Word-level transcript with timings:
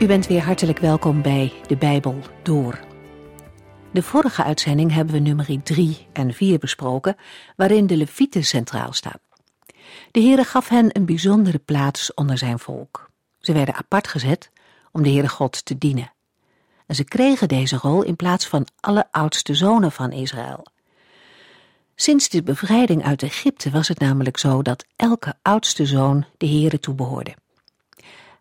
U 0.00 0.06
bent 0.06 0.26
weer 0.26 0.42
hartelijk 0.42 0.78
welkom 0.78 1.22
bij 1.22 1.52
De 1.66 1.76
Bijbel 1.76 2.18
Door. 2.42 2.80
De 3.92 4.02
vorige 4.02 4.44
uitzending 4.44 4.92
hebben 4.92 5.14
we 5.14 5.20
nummer 5.20 5.62
3 5.62 6.06
en 6.12 6.34
4 6.34 6.58
besproken, 6.58 7.16
waarin 7.56 7.86
de 7.86 7.96
Levieten 7.96 8.44
centraal 8.44 8.92
staan. 8.92 9.18
De 10.10 10.20
Heere 10.20 10.44
gaf 10.44 10.68
hen 10.68 10.96
een 10.96 11.04
bijzondere 11.04 11.58
plaats 11.58 12.14
onder 12.14 12.38
zijn 12.38 12.58
volk. 12.58 13.10
Ze 13.38 13.52
werden 13.52 13.74
apart 13.74 14.08
gezet 14.08 14.50
om 14.92 15.02
de 15.02 15.10
Heere 15.10 15.28
God 15.28 15.64
te 15.64 15.78
dienen. 15.78 16.12
En 16.86 16.94
ze 16.94 17.04
kregen 17.04 17.48
deze 17.48 17.76
rol 17.76 18.02
in 18.02 18.16
plaats 18.16 18.46
van 18.46 18.66
alle 18.80 19.06
oudste 19.10 19.54
zonen 19.54 19.92
van 19.92 20.12
Israël. 20.12 20.66
Sinds 21.94 22.28
de 22.28 22.42
bevrijding 22.42 23.04
uit 23.04 23.22
Egypte 23.22 23.70
was 23.70 23.88
het 23.88 23.98
namelijk 23.98 24.38
zo 24.38 24.62
dat 24.62 24.84
elke 24.96 25.34
oudste 25.42 25.86
zoon 25.86 26.24
de 26.36 26.46
Heere 26.46 26.80
toebehoorde. 26.80 27.34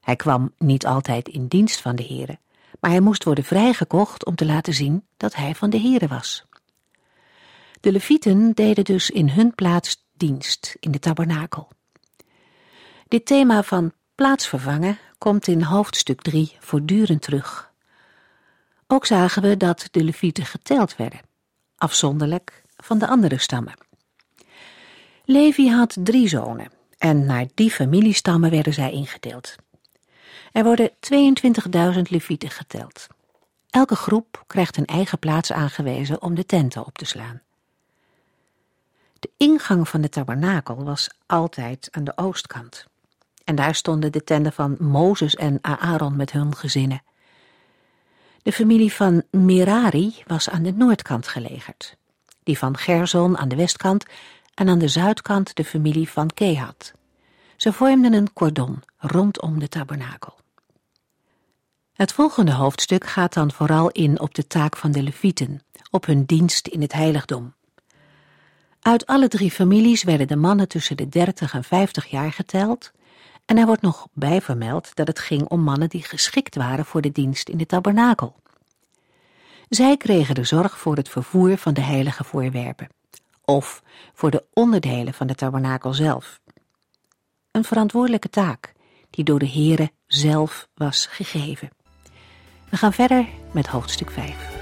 Hij 0.09 0.17
kwam 0.17 0.53
niet 0.57 0.85
altijd 0.85 1.27
in 1.27 1.47
dienst 1.47 1.81
van 1.81 1.95
de 1.95 2.03
Heere, 2.03 2.39
maar 2.79 2.91
hij 2.91 2.99
moest 2.99 3.23
worden 3.23 3.43
vrijgekocht 3.43 4.25
om 4.25 4.35
te 4.35 4.45
laten 4.45 4.73
zien 4.73 5.05
dat 5.17 5.35
hij 5.35 5.55
van 5.55 5.69
de 5.69 5.79
Heere 5.79 6.07
was. 6.07 6.45
De 7.79 7.91
Levieten 7.91 8.51
deden 8.53 8.83
dus 8.83 9.09
in 9.09 9.29
hun 9.29 9.55
plaats 9.55 10.05
dienst 10.13 10.75
in 10.79 10.91
de 10.91 10.99
tabernakel. 10.99 11.67
Dit 13.07 13.25
thema 13.25 13.63
van 13.63 13.91
plaatsvervangen 14.15 14.97
komt 15.17 15.47
in 15.47 15.61
hoofdstuk 15.61 16.21
3 16.21 16.55
voortdurend 16.59 17.21
terug. 17.21 17.71
Ook 18.87 19.05
zagen 19.05 19.41
we 19.41 19.57
dat 19.57 19.87
de 19.91 20.03
Levieten 20.03 20.45
geteld 20.45 20.95
werden, 20.95 21.21
afzonderlijk 21.77 22.63
van 22.77 22.97
de 22.97 23.07
andere 23.07 23.37
stammen. 23.37 23.73
Levi 25.25 25.69
had 25.69 25.97
drie 25.99 26.27
zonen 26.27 26.71
en 26.97 27.25
naar 27.25 27.45
die 27.53 27.71
familiestammen 27.71 28.49
werden 28.49 28.73
zij 28.73 28.91
ingedeeld. 28.91 29.55
Er 30.51 30.63
worden 30.63 30.91
22.000 31.95 32.01
levieten 32.01 32.49
geteld. 32.49 33.07
Elke 33.69 33.95
groep 33.95 34.43
krijgt 34.47 34.77
een 34.77 34.85
eigen 34.85 35.19
plaats 35.19 35.51
aangewezen 35.51 36.21
om 36.21 36.35
de 36.35 36.45
tenten 36.45 36.85
op 36.85 36.97
te 36.97 37.05
slaan. 37.05 37.41
De 39.19 39.29
ingang 39.37 39.89
van 39.89 40.01
de 40.01 40.09
tabernakel 40.09 40.83
was 40.83 41.09
altijd 41.25 41.87
aan 41.91 42.03
de 42.03 42.17
oostkant. 42.17 42.85
En 43.43 43.55
daar 43.55 43.75
stonden 43.75 44.11
de 44.11 44.23
tenten 44.23 44.53
van 44.53 44.75
Mozes 44.79 45.35
en 45.35 45.59
Aaron 45.61 46.15
met 46.15 46.31
hun 46.31 46.55
gezinnen. 46.55 47.03
De 48.43 48.51
familie 48.51 48.93
van 48.93 49.23
Merari 49.31 50.23
was 50.27 50.49
aan 50.49 50.63
de 50.63 50.73
noordkant 50.73 51.27
gelegerd. 51.27 51.97
Die 52.43 52.57
van 52.57 52.77
Gerson 52.77 53.37
aan 53.37 53.47
de 53.49 53.55
westkant 53.55 54.05
en 54.53 54.69
aan 54.69 54.79
de 54.79 54.87
zuidkant 54.87 55.55
de 55.55 55.65
familie 55.65 56.09
van 56.09 56.29
Kehat. 56.33 56.93
Ze 57.55 57.73
vormden 57.73 58.13
een 58.13 58.33
cordon 58.33 58.83
rondom 58.97 59.59
de 59.59 59.67
tabernakel. 59.67 60.37
Het 61.99 62.13
volgende 62.13 62.53
hoofdstuk 62.53 63.05
gaat 63.05 63.33
dan 63.33 63.51
vooral 63.51 63.89
in 63.89 64.19
op 64.19 64.33
de 64.33 64.47
taak 64.47 64.77
van 64.77 64.91
de 64.91 65.03
Levieten, 65.03 65.61
op 65.91 66.05
hun 66.05 66.25
dienst 66.25 66.67
in 66.67 66.81
het 66.81 66.93
heiligdom. 66.93 67.53
Uit 68.81 69.05
alle 69.05 69.27
drie 69.27 69.51
families 69.51 70.03
werden 70.03 70.27
de 70.27 70.35
mannen 70.35 70.67
tussen 70.67 70.97
de 70.97 71.09
30 71.09 71.53
en 71.53 71.63
50 71.63 72.05
jaar 72.05 72.31
geteld, 72.31 72.91
en 73.45 73.57
er 73.57 73.65
wordt 73.65 73.81
nog 73.81 74.07
bij 74.13 74.41
vermeld 74.41 74.95
dat 74.95 75.07
het 75.07 75.19
ging 75.19 75.47
om 75.47 75.61
mannen 75.61 75.89
die 75.89 76.03
geschikt 76.03 76.55
waren 76.55 76.85
voor 76.85 77.01
de 77.01 77.11
dienst 77.11 77.49
in 77.49 77.57
de 77.57 77.65
tabernakel. 77.65 78.35
Zij 79.69 79.97
kregen 79.97 80.35
de 80.35 80.43
zorg 80.43 80.77
voor 80.77 80.95
het 80.95 81.09
vervoer 81.09 81.57
van 81.57 81.73
de 81.73 81.81
heilige 81.81 82.23
voorwerpen, 82.23 82.89
of 83.45 83.83
voor 84.13 84.31
de 84.31 84.45
onderdelen 84.53 85.13
van 85.13 85.27
de 85.27 85.35
tabernakel 85.35 85.93
zelf. 85.93 86.39
Een 87.51 87.63
verantwoordelijke 87.63 88.29
taak 88.29 88.73
die 89.09 89.23
door 89.23 89.39
de 89.39 89.49
Heere 89.49 89.91
zelf 90.07 90.67
was 90.73 91.05
gegeven. 91.05 91.77
We 92.69 92.77
gaan 92.77 92.93
verder 92.93 93.25
met 93.51 93.67
hoofdstuk 93.67 94.11
5. 94.11 94.58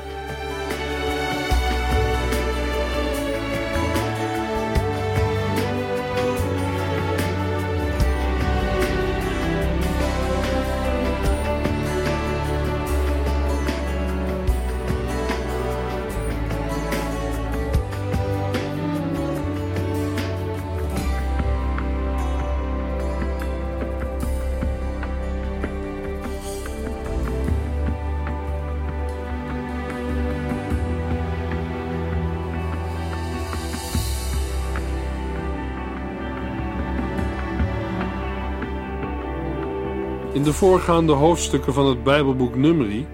In 40.38 40.44
de 40.44 40.54
voorgaande 40.54 41.14
hoofdstukken 41.14 41.74
van 41.74 41.86
het 41.86 42.04
Bijbelboek 42.04 42.56
Numeri 42.56 43.08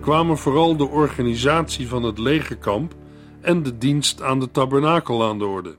kwamen 0.00 0.38
vooral 0.38 0.76
de 0.76 0.88
organisatie 0.88 1.88
van 1.88 2.02
het 2.02 2.18
legerkamp 2.18 2.94
en 3.40 3.62
de 3.62 3.78
dienst 3.78 4.22
aan 4.22 4.40
de 4.40 4.50
tabernakel 4.50 5.24
aan 5.24 5.38
de 5.38 5.44
orde. 5.46 5.78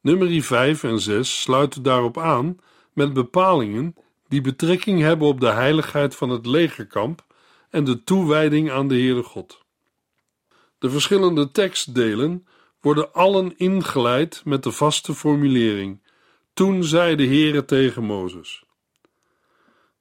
Numeri 0.00 0.42
5 0.42 0.84
en 0.84 1.00
6 1.00 1.40
sluiten 1.40 1.82
daarop 1.82 2.18
aan 2.18 2.56
met 2.92 3.12
bepalingen 3.12 3.94
die 4.28 4.40
betrekking 4.40 5.00
hebben 5.00 5.28
op 5.28 5.40
de 5.40 5.50
heiligheid 5.50 6.14
van 6.16 6.30
het 6.30 6.46
legerkamp 6.46 7.24
en 7.70 7.84
de 7.84 8.04
toewijding 8.04 8.70
aan 8.70 8.88
de 8.88 8.94
Heere 8.94 9.22
God. 9.22 9.60
De 10.78 10.90
verschillende 10.90 11.50
tekstdelen 11.50 12.46
worden 12.80 13.12
allen 13.12 13.56
ingeleid 13.56 14.42
met 14.44 14.62
de 14.62 14.72
vaste 14.72 15.14
formulering: 15.14 16.02
Toen 16.54 16.84
zei 16.84 17.16
de 17.16 17.26
Heere 17.26 17.64
tegen 17.64 18.04
Mozes. 18.04 18.64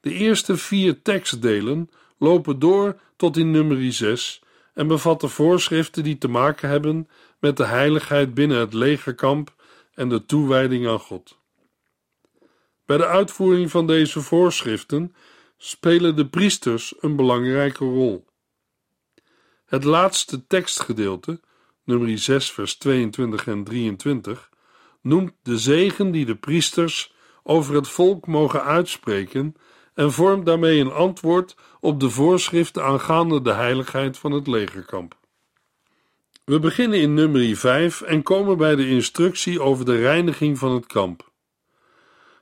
De 0.01 0.13
eerste 0.13 0.57
vier 0.57 1.01
tekstdelen 1.01 1.89
lopen 2.17 2.59
door 2.59 2.99
tot 3.15 3.37
in 3.37 3.51
nummer 3.51 3.93
6 3.93 4.41
en 4.73 4.87
bevatten 4.87 5.29
voorschriften 5.29 6.03
die 6.03 6.17
te 6.17 6.27
maken 6.27 6.69
hebben 6.69 7.09
met 7.39 7.57
de 7.57 7.65
heiligheid 7.65 8.33
binnen 8.33 8.57
het 8.57 8.73
legerkamp 8.73 9.53
en 9.93 10.09
de 10.09 10.25
toewijding 10.25 10.87
aan 10.87 10.99
God. 10.99 11.39
Bij 12.85 12.97
de 12.97 13.05
uitvoering 13.05 13.71
van 13.71 13.87
deze 13.87 14.21
voorschriften 14.21 15.15
spelen 15.57 16.15
de 16.15 16.27
priesters 16.27 16.93
een 16.99 17.15
belangrijke 17.15 17.85
rol. 17.85 18.25
Het 19.65 19.83
laatste 19.83 20.47
tekstgedeelte, 20.47 21.39
nummer 21.83 22.17
6, 22.17 22.51
vers 22.51 22.75
22 22.75 23.47
en 23.47 23.63
23, 23.63 24.49
noemt 25.01 25.33
de 25.43 25.57
zegen 25.57 26.11
die 26.11 26.25
de 26.25 26.35
priesters 26.35 27.13
over 27.43 27.75
het 27.75 27.87
volk 27.87 28.27
mogen 28.27 28.63
uitspreken 28.63 29.55
en 29.93 30.11
vormt 30.11 30.45
daarmee 30.45 30.79
een 30.79 30.91
antwoord 30.91 31.55
op 31.79 31.99
de 31.99 32.09
voorschriften 32.09 32.83
aangaande 32.83 33.41
de 33.41 33.53
heiligheid 33.53 34.17
van 34.17 34.31
het 34.31 34.47
legerkamp. 34.47 35.19
We 36.45 36.59
beginnen 36.59 36.99
in 36.99 37.13
nummer 37.13 37.55
5 37.55 38.01
en 38.01 38.23
komen 38.23 38.57
bij 38.57 38.75
de 38.75 38.87
instructie 38.87 39.61
over 39.61 39.85
de 39.85 39.95
reiniging 39.95 40.57
van 40.57 40.71
het 40.71 40.85
kamp. 40.85 41.31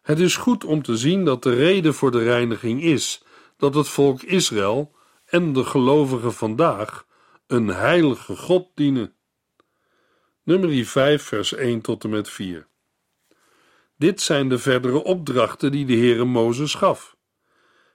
Het 0.01 0.19
is 0.19 0.35
goed 0.35 0.63
om 0.63 0.81
te 0.81 0.97
zien 0.97 1.25
dat 1.25 1.43
de 1.43 1.53
reden 1.53 1.93
voor 1.93 2.11
de 2.11 2.23
reiniging 2.23 2.83
is 2.83 3.23
dat 3.57 3.75
het 3.75 3.87
volk 3.87 4.21
Israël 4.21 4.95
en 5.25 5.53
de 5.53 5.63
gelovigen 5.63 6.33
vandaag 6.33 7.05
een 7.47 7.67
heilige 7.67 8.35
God 8.35 8.67
dienen. 8.75 9.13
Nummer 10.43 10.85
5, 10.85 11.23
vers 11.23 11.53
1 11.53 11.81
tot 11.81 12.03
en 12.03 12.09
met 12.09 12.29
4. 12.29 12.67
Dit 13.97 14.21
zijn 14.21 14.49
de 14.49 14.57
verdere 14.57 15.03
opdrachten 15.03 15.71
die 15.71 15.85
de 15.85 15.95
Heere 15.95 16.25
Mozes 16.25 16.73
gaf 16.73 17.17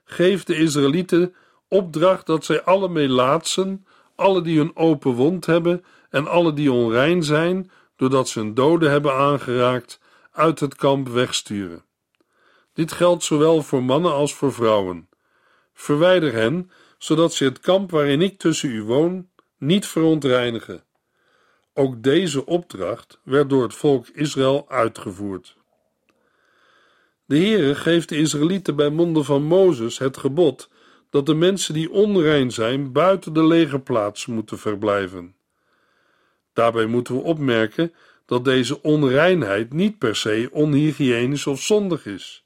geeft 0.05 0.47
de 0.47 0.55
Israëlieten 0.55 1.35
opdracht 1.67 2.25
dat 2.25 2.45
zij 2.45 2.63
alle 2.63 2.89
melaatsen, 2.89 3.85
alle 4.15 4.41
die 4.41 4.59
een 4.59 4.75
open 4.75 5.11
wond 5.11 5.45
hebben 5.45 5.83
en 6.09 6.27
alle 6.27 6.53
die 6.53 6.71
onrein 6.71 7.23
zijn, 7.23 7.71
doordat 7.95 8.29
ze 8.29 8.39
een 8.39 8.53
dode 8.53 8.89
hebben 8.89 9.13
aangeraakt, 9.13 9.99
uit 10.31 10.59
het 10.59 10.75
kamp 10.75 11.07
wegsturen. 11.07 11.83
Dit 12.73 12.91
geldt 12.91 13.23
zowel 13.23 13.61
voor 13.61 13.83
mannen 13.83 14.13
als 14.13 14.33
voor 14.33 14.53
vrouwen. 14.53 15.09
Verwijder 15.73 16.33
hen, 16.33 16.71
zodat 16.97 17.33
ze 17.33 17.43
het 17.43 17.59
kamp 17.59 17.91
waarin 17.91 18.21
ik 18.21 18.39
tussen 18.39 18.69
u 18.69 18.83
woon 18.83 19.29
niet 19.57 19.87
verontreinigen. 19.87 20.83
Ook 21.73 22.03
deze 22.03 22.45
opdracht 22.45 23.19
werd 23.23 23.49
door 23.49 23.63
het 23.63 23.73
volk 23.73 24.07
Israël 24.07 24.65
uitgevoerd. 24.69 25.57
De 27.27 27.37
Heere 27.37 27.75
geeft 27.75 28.09
de 28.09 28.17
Israëlieten 28.17 28.75
bij 28.75 28.89
monden 28.89 29.25
van 29.25 29.43
Mozes 29.43 29.97
het 29.97 30.17
gebod 30.17 30.69
dat 31.09 31.25
de 31.25 31.33
mensen 31.33 31.73
die 31.73 31.91
onrein 31.91 32.51
zijn 32.51 32.91
buiten 32.91 33.33
de 33.33 33.45
legerplaats 33.45 34.25
moeten 34.25 34.57
verblijven. 34.57 35.35
Daarbij 36.53 36.85
moeten 36.85 37.15
we 37.15 37.21
opmerken 37.21 37.93
dat 38.25 38.45
deze 38.45 38.81
onreinheid 38.81 39.73
niet 39.73 39.97
per 39.97 40.15
se 40.15 40.49
onhygiënisch 40.51 41.47
of 41.47 41.61
zondig 41.61 42.05
is, 42.05 42.45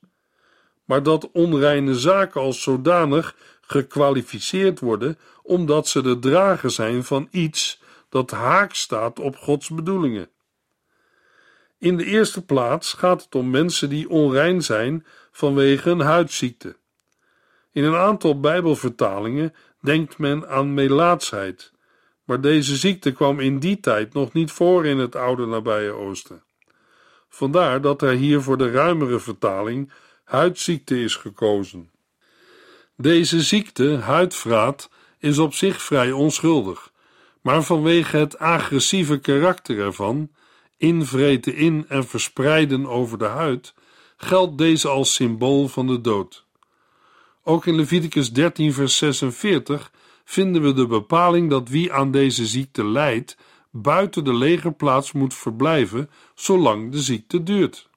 maar 0.86 1.04
dat 1.04 1.30
onreine 1.31 1.96
zaken 1.96 2.42
als 2.42 2.62
zodanig 2.62 3.36
gekwalificeerd 3.62 4.80
worden 4.80 5.18
omdat 5.44 5.88
ze 5.88 6.02
de 6.02 6.20
drager 6.20 6.72
zijn 6.72 7.04
van 7.04 7.28
iets 7.31 7.81
dat 8.10 8.31
haak 8.31 8.74
staat 8.74 9.20
op 9.20 9.36
Gods 9.36 9.70
bedoelingen. 9.70 10.30
In 11.80 11.98
de 11.98 12.06
eerste 12.06 12.46
plaats 12.46 12.94
gaat 12.94 13.24
het 13.24 13.36
om 13.36 13.50
mensen 13.50 13.90
die 13.90 14.10
onrein 14.10 14.64
zijn 14.64 15.06
vanwege 15.31 15.90
een 15.90 16.00
huidziekte. 16.00 16.76
In 17.72 17.84
een 17.84 17.96
aantal 17.96 18.40
Bijbelvertalingen 18.40 19.54
denkt 19.81 20.18
men 20.18 20.50
aan 20.50 20.74
melaatsheid, 20.74 21.72
maar 22.24 22.42
deze 22.42 22.76
ziekte 22.76 23.12
kwam 23.12 23.40
in 23.40 23.60
die 23.60 23.80
tijd 23.80 24.14
nog 24.14 24.34
niet 24.34 24.52
voor 24.52 24.86
in 24.86 24.98
het 24.98 25.16
oude 25.16 25.46
nabije 25.46 25.92
Oosten. 25.92 26.44
Vandaar 27.30 27.81
dat 27.81 28.02
er 28.02 28.12
hier 28.12 28.42
voor 28.42 28.58
de 28.58 28.72
ruimere 28.72 29.20
vertaling 29.20 29.92
huidziekte 30.24 31.02
is 31.02 31.16
gekozen. 31.16 31.92
Deze 32.96 33.42
ziekte, 33.42 33.96
huidvraat, 33.96 34.90
is 35.20 35.38
op 35.38 35.54
zich 35.54 35.81
vrij 35.81 36.12
onschuldig, 36.12 36.92
maar 37.42 37.64
vanwege 37.64 38.18
het 38.18 38.40
agressieve 38.40 39.20
karakter 39.20 39.80
ervan, 39.80 40.30
invreten 40.80 41.56
in 41.56 41.86
en 41.88 42.08
verspreiden 42.08 42.86
over 42.86 43.18
de 43.18 43.26
huid, 43.26 43.74
geldt 44.18 44.58
deze 44.58 44.88
als 44.88 45.14
symbool 45.14 45.68
van 45.68 45.88
de 45.88 46.02
dood. 46.02 46.46
Ook 47.44 47.66
in 47.66 47.76
Leviticus 47.76 48.31
13, 48.34 48.74
vers 48.74 48.98
46 48.98 49.92
vinden 50.24 50.62
we 50.62 50.74
de 50.74 50.88
bepaling 50.88 51.50
dat 51.50 51.70
wie 51.70 51.94
aan 51.94 52.12
deze 52.12 52.46
ziekte 52.46 52.86
lijdt, 52.86 53.38
buiten 53.72 54.24
de 54.24 54.34
legerplaats 54.34 55.12
moet 55.12 55.34
verblijven 55.34 56.10
zolang 56.36 56.92
de 56.92 57.00
ziekte 57.00 57.44
duurt. 57.44 57.90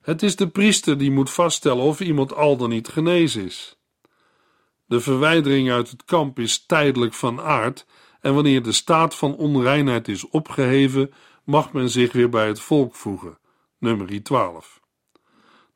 Het 0.00 0.22
is 0.22 0.36
de 0.36 0.48
priester 0.48 0.98
die 0.98 1.10
moet 1.10 1.30
vaststellen 1.30 1.84
of 1.84 2.00
iemand 2.00 2.34
al 2.34 2.56
dan 2.56 2.68
niet 2.68 2.88
genezen 2.88 3.44
is. 3.44 3.76
De 4.86 5.00
verwijdering 5.00 5.70
uit 5.70 5.90
het 5.90 6.04
kamp 6.04 6.38
is 6.38 6.66
tijdelijk 6.66 7.14
van 7.14 7.40
aard 7.40 7.86
en 8.20 8.34
wanneer 8.34 8.62
de 8.62 8.72
staat 8.72 9.14
van 9.14 9.36
onreinheid 9.36 10.08
is 10.08 10.28
opgeheven, 10.28 11.12
mag 11.44 11.72
men 11.72 11.90
zich 11.90 12.12
weer 12.12 12.28
bij 12.28 12.46
het 12.46 12.60
volk 12.60 12.94
voegen. 12.94 13.38
Nummer 13.78 14.22
12. 14.22 14.80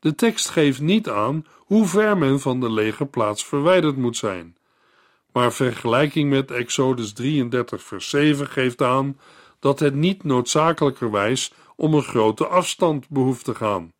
De 0.00 0.14
tekst 0.14 0.48
geeft 0.48 0.80
niet 0.80 1.08
aan 1.08 1.46
hoe 1.56 1.86
ver 1.86 2.18
men 2.18 2.40
van 2.40 2.60
de 2.60 2.70
legerplaats 2.70 3.44
verwijderd 3.44 3.96
moet 3.96 4.16
zijn, 4.16 4.56
maar 5.32 5.52
vergelijking 5.52 6.30
met 6.30 6.50
Exodus 6.50 7.12
33, 7.12 7.82
vers 7.82 8.08
7 8.08 8.46
geeft 8.46 8.82
aan 8.82 9.18
dat 9.58 9.78
het 9.78 9.94
niet 9.94 10.24
noodzakelijkerwijs 10.24 11.52
om 11.76 11.94
een 11.94 12.02
grote 12.02 12.46
afstand 12.46 13.08
behoeft 13.08 13.44
te 13.44 13.54
gaan. 13.54 13.92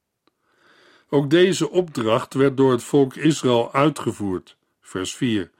Ook 1.08 1.30
deze 1.30 1.70
opdracht 1.70 2.34
werd 2.34 2.56
door 2.56 2.70
het 2.70 2.82
volk 2.82 3.14
Israël 3.14 3.72
uitgevoerd, 3.72 4.56
vers 4.80 5.14
4, 5.14 5.50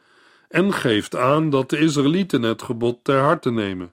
en 0.48 0.72
geeft 0.72 1.16
aan 1.16 1.50
dat 1.50 1.70
de 1.70 1.78
Israëlieten 1.78 2.42
het 2.42 2.62
gebod 2.62 3.04
ter 3.04 3.20
harte 3.20 3.50
nemen. 3.50 3.92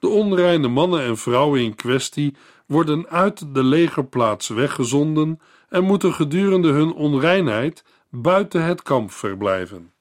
De 0.00 0.08
onreine 0.08 0.68
mannen 0.68 1.02
en 1.02 1.16
vrouwen 1.16 1.60
in 1.60 1.74
kwestie 1.74 2.34
worden 2.66 3.08
uit 3.08 3.54
de 3.54 3.64
legerplaats 3.64 4.48
weggezonden 4.48 5.40
en 5.68 5.84
moeten 5.84 6.12
gedurende 6.12 6.68
hun 6.68 6.92
onreinheid 6.92 7.84
buiten 8.08 8.64
het 8.64 8.82
kamp 8.82 9.10
verblijven. 9.10 9.92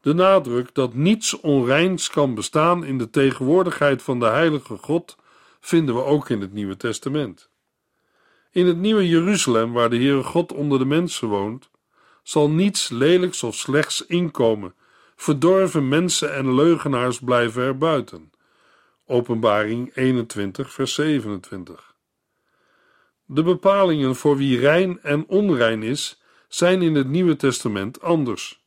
De 0.00 0.14
nadruk 0.14 0.74
dat 0.74 0.94
niets 0.94 1.40
onreins 1.40 2.10
kan 2.10 2.34
bestaan 2.34 2.84
in 2.84 2.98
de 2.98 3.10
tegenwoordigheid 3.10 4.02
van 4.02 4.18
de 4.18 4.26
Heilige 4.26 4.76
God 4.76 5.16
vinden 5.60 5.94
we 5.94 6.04
ook 6.04 6.28
in 6.28 6.40
het 6.40 6.52
Nieuwe 6.52 6.76
Testament. 6.76 7.50
In 8.50 8.66
het 8.66 8.76
Nieuwe 8.76 9.08
Jeruzalem, 9.08 9.72
waar 9.72 9.90
de 9.90 9.96
Heere 9.96 10.22
God 10.22 10.52
onder 10.52 10.78
de 10.78 10.84
mensen 10.84 11.28
woont, 11.28 11.70
zal 12.22 12.50
niets 12.50 12.88
lelijks 12.88 13.42
of 13.42 13.54
slechts 13.54 14.06
inkomen. 14.06 14.74
Verdorven 15.16 15.88
mensen 15.88 16.34
en 16.34 16.54
leugenaars 16.54 17.18
blijven 17.18 17.62
er 17.62 17.78
buiten. 17.78 18.32
Openbaring 19.12 19.94
21, 19.94 20.72
vers 20.72 20.94
27. 20.94 21.94
De 23.24 23.42
bepalingen 23.42 24.16
voor 24.16 24.36
wie 24.36 24.58
rein 24.58 25.00
en 25.02 25.26
onrein 25.26 25.82
is, 25.82 26.22
zijn 26.48 26.82
in 26.82 26.94
het 26.94 27.08
Nieuwe 27.08 27.36
Testament 27.36 28.00
anders. 28.00 28.64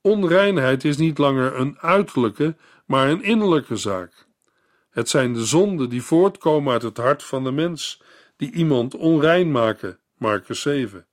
Onreinheid 0.00 0.84
is 0.84 0.96
niet 0.96 1.18
langer 1.18 1.56
een 1.56 1.78
uiterlijke, 1.78 2.56
maar 2.86 3.08
een 3.08 3.22
innerlijke 3.22 3.76
zaak. 3.76 4.26
Het 4.90 5.08
zijn 5.08 5.32
de 5.32 5.44
zonden 5.44 5.88
die 5.88 6.02
voortkomen 6.02 6.72
uit 6.72 6.82
het 6.82 6.96
hart 6.96 7.22
van 7.22 7.44
de 7.44 7.52
mens, 7.52 8.02
die 8.36 8.52
iemand 8.52 8.94
onrein 8.94 9.50
maken. 9.50 9.98
Marcus 10.16 10.60
7. 10.60 11.06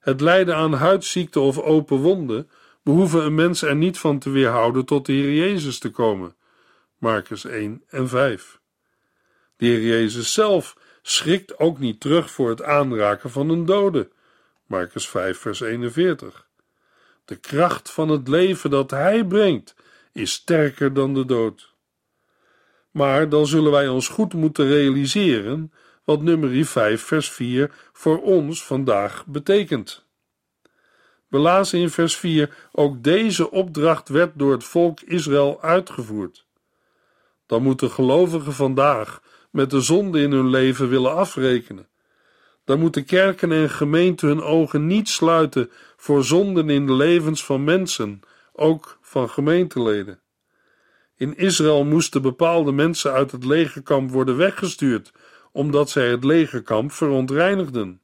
Het 0.00 0.20
lijden 0.20 0.56
aan 0.56 0.72
huidziekte 0.72 1.40
of 1.40 1.58
open 1.58 1.96
wonden 1.96 2.50
behoeven 2.82 3.24
een 3.24 3.34
mens 3.34 3.62
er 3.62 3.76
niet 3.76 3.98
van 3.98 4.18
te 4.18 4.30
weerhouden 4.30 4.84
tot 4.84 5.06
de 5.06 5.12
Heer 5.12 5.34
Jezus 5.34 5.78
te 5.78 5.90
komen. 5.90 6.34
Marcus 7.00 7.44
1 7.44 7.82
en 7.88 8.08
5. 8.08 8.60
De 9.56 9.66
Heer 9.66 9.82
Jezus 9.82 10.32
zelf 10.32 10.76
schrikt 11.02 11.58
ook 11.58 11.78
niet 11.78 12.00
terug 12.00 12.30
voor 12.30 12.48
het 12.48 12.62
aanraken 12.62 13.30
van 13.30 13.48
een 13.48 13.64
dode. 13.64 14.10
Marcus 14.66 15.08
5 15.08 15.38
vers 15.38 15.60
41. 15.60 16.46
De 17.24 17.36
kracht 17.36 17.90
van 17.90 18.08
het 18.08 18.28
leven 18.28 18.70
dat 18.70 18.90
Hij 18.90 19.24
brengt 19.24 19.74
is 20.12 20.32
sterker 20.32 20.94
dan 20.94 21.14
de 21.14 21.24
dood. 21.24 21.74
Maar 22.90 23.28
dan 23.28 23.46
zullen 23.46 23.70
wij 23.70 23.88
ons 23.88 24.08
goed 24.08 24.34
moeten 24.34 24.66
realiseren 24.66 25.72
wat 26.04 26.22
nummer 26.22 26.64
5 26.66 27.02
vers 27.02 27.30
4 27.30 27.70
voor 27.92 28.22
ons 28.22 28.64
vandaag 28.64 29.26
betekent. 29.26 30.06
We 31.28 31.38
lazen 31.38 31.78
in 31.78 31.90
vers 31.90 32.16
4: 32.16 32.68
Ook 32.72 33.02
deze 33.02 33.50
opdracht 33.50 34.08
werd 34.08 34.38
door 34.38 34.52
het 34.52 34.64
volk 34.64 35.00
Israël 35.00 35.62
uitgevoerd. 35.62 36.48
Dan 37.50 37.62
moeten 37.62 37.90
gelovigen 37.90 38.52
vandaag 38.52 39.22
met 39.50 39.70
de 39.70 39.80
zonde 39.80 40.20
in 40.20 40.32
hun 40.32 40.48
leven 40.48 40.88
willen 40.88 41.14
afrekenen. 41.14 41.88
Dan 42.64 42.78
moeten 42.78 43.04
kerken 43.04 43.52
en 43.52 43.70
gemeenten 43.70 44.28
hun 44.28 44.42
ogen 44.42 44.86
niet 44.86 45.08
sluiten 45.08 45.70
voor 45.96 46.24
zonden 46.24 46.70
in 46.70 46.86
de 46.86 46.92
levens 46.92 47.44
van 47.44 47.64
mensen, 47.64 48.20
ook 48.52 48.98
van 49.00 49.30
gemeenteleden. 49.30 50.20
In 51.16 51.36
Israël 51.36 51.84
moesten 51.84 52.22
bepaalde 52.22 52.72
mensen 52.72 53.12
uit 53.12 53.30
het 53.32 53.44
legerkamp 53.44 54.10
worden 54.10 54.36
weggestuurd, 54.36 55.12
omdat 55.52 55.90
zij 55.90 56.10
het 56.10 56.24
legerkamp 56.24 56.92
verontreinigden. 56.92 58.00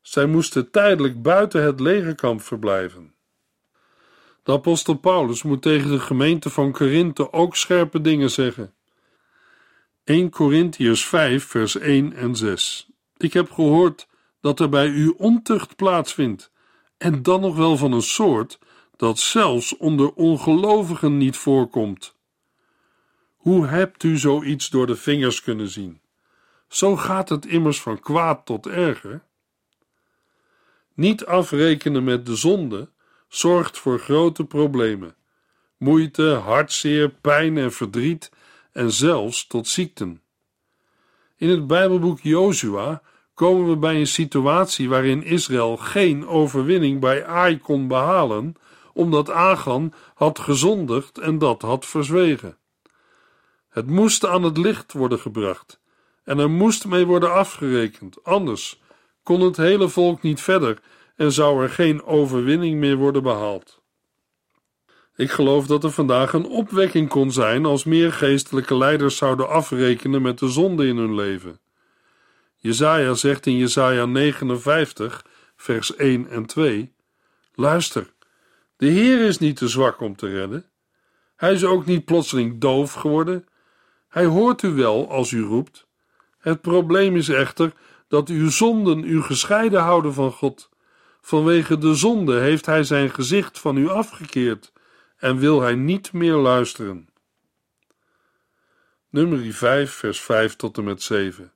Zij 0.00 0.26
moesten 0.26 0.70
tijdelijk 0.70 1.22
buiten 1.22 1.62
het 1.62 1.80
legerkamp 1.80 2.42
verblijven. 2.42 3.13
De 4.44 4.52
apostel 4.52 4.94
Paulus 4.94 5.42
moet 5.42 5.62
tegen 5.62 5.90
de 5.90 6.00
gemeente 6.00 6.50
van 6.50 6.72
Korinthe 6.72 7.32
ook 7.32 7.56
scherpe 7.56 8.00
dingen 8.00 8.30
zeggen. 8.30 8.74
1 10.04 10.30
Corinthiërs 10.30 11.06
5 11.06 11.44
vers 11.44 11.78
1 11.78 12.12
en 12.12 12.36
6 12.36 12.88
Ik 13.16 13.32
heb 13.32 13.50
gehoord 13.50 14.08
dat 14.40 14.60
er 14.60 14.68
bij 14.68 14.88
u 14.88 15.14
ontucht 15.16 15.76
plaatsvindt, 15.76 16.52
en 16.98 17.22
dan 17.22 17.40
nog 17.40 17.56
wel 17.56 17.76
van 17.76 17.92
een 17.92 18.02
soort 18.02 18.58
dat 18.96 19.18
zelfs 19.18 19.76
onder 19.76 20.12
ongelovigen 20.12 21.16
niet 21.16 21.36
voorkomt. 21.36 22.16
Hoe 23.36 23.66
hebt 23.66 24.02
u 24.02 24.18
zoiets 24.18 24.70
door 24.70 24.86
de 24.86 24.96
vingers 24.96 25.42
kunnen 25.42 25.68
zien? 25.68 26.00
Zo 26.68 26.96
gaat 26.96 27.28
het 27.28 27.46
immers 27.46 27.80
van 27.80 28.00
kwaad 28.00 28.46
tot 28.46 28.66
erger. 28.66 29.24
Niet 30.94 31.26
afrekenen 31.26 32.04
met 32.04 32.26
de 32.26 32.36
zonde 32.36 32.92
zorgt 33.34 33.78
voor 33.78 33.98
grote 33.98 34.44
problemen: 34.44 35.14
moeite, 35.76 36.40
hartzeer, 36.44 37.08
pijn 37.08 37.58
en 37.58 37.72
verdriet 37.72 38.30
en 38.72 38.92
zelfs 38.92 39.46
tot 39.46 39.68
ziekten. 39.68 40.22
In 41.36 41.48
het 41.48 41.66
Bijbelboek 41.66 42.20
Jozua 42.20 43.02
komen 43.34 43.68
we 43.68 43.76
bij 43.76 43.96
een 43.96 44.06
situatie 44.06 44.88
waarin 44.88 45.24
Israël 45.24 45.76
geen 45.76 46.26
overwinning 46.26 47.00
bij 47.00 47.26
Ai 47.26 47.58
kon 47.58 47.88
behalen, 47.88 48.54
omdat 48.92 49.30
Agan 49.30 49.92
had 50.14 50.38
gezondigd 50.38 51.18
en 51.18 51.38
dat 51.38 51.62
had 51.62 51.86
verzwegen. 51.86 52.56
Het 53.68 53.86
moest 53.86 54.26
aan 54.26 54.42
het 54.42 54.58
licht 54.58 54.92
worden 54.92 55.18
gebracht 55.18 55.80
en 56.24 56.38
er 56.38 56.50
moest 56.50 56.86
mee 56.86 57.06
worden 57.06 57.32
afgerekend, 57.32 58.24
anders 58.24 58.82
kon 59.22 59.40
het 59.40 59.56
hele 59.56 59.88
volk 59.88 60.22
niet 60.22 60.40
verder 60.40 60.80
en 61.16 61.32
zou 61.32 61.62
er 61.62 61.70
geen 61.70 62.04
overwinning 62.04 62.78
meer 62.78 62.96
worden 62.96 63.22
behaald. 63.22 63.82
Ik 65.16 65.30
geloof 65.30 65.66
dat 65.66 65.84
er 65.84 65.90
vandaag 65.90 66.32
een 66.32 66.46
opwekking 66.46 67.08
kon 67.08 67.32
zijn 67.32 67.64
als 67.64 67.84
meer 67.84 68.12
geestelijke 68.12 68.76
leiders 68.76 69.16
zouden 69.16 69.48
afrekenen 69.48 70.22
met 70.22 70.38
de 70.38 70.48
zonde 70.48 70.86
in 70.86 70.96
hun 70.96 71.14
leven. 71.14 71.58
Jezaja 72.56 73.14
zegt 73.14 73.46
in 73.46 73.56
Jezaja 73.56 74.06
59, 74.06 75.24
vers 75.56 75.96
1 75.96 76.28
en 76.28 76.46
2: 76.46 76.92
Luister, 77.54 78.12
de 78.76 78.86
Heer 78.86 79.20
is 79.20 79.38
niet 79.38 79.56
te 79.56 79.68
zwak 79.68 80.00
om 80.00 80.16
te 80.16 80.28
redden. 80.28 80.66
Hij 81.36 81.52
is 81.52 81.64
ook 81.64 81.86
niet 81.86 82.04
plotseling 82.04 82.60
doof 82.60 82.92
geworden. 82.92 83.46
Hij 84.08 84.24
hoort 84.24 84.62
u 84.62 84.68
wel 84.68 85.10
als 85.10 85.30
u 85.30 85.42
roept. 85.42 85.86
Het 86.38 86.60
probleem 86.60 87.16
is 87.16 87.28
echter 87.28 87.72
dat 88.08 88.28
uw 88.28 88.50
zonden 88.50 89.04
u 89.04 89.22
gescheiden 89.22 89.80
houden 89.80 90.14
van 90.14 90.32
God. 90.32 90.68
Vanwege 91.26 91.78
de 91.78 91.94
zonde 91.94 92.38
heeft 92.40 92.66
hij 92.66 92.82
zijn 92.82 93.10
gezicht 93.10 93.58
van 93.58 93.76
u 93.76 93.88
afgekeerd 93.88 94.72
en 95.16 95.38
wil 95.38 95.60
hij 95.60 95.74
niet 95.74 96.12
meer 96.12 96.34
luisteren. 96.34 97.08
Nummer 99.10 99.52
5, 99.52 99.92
vers 99.92 100.20
5 100.20 100.56
tot 100.56 100.78
en 100.78 100.84
met 100.84 101.02
7. 101.02 101.52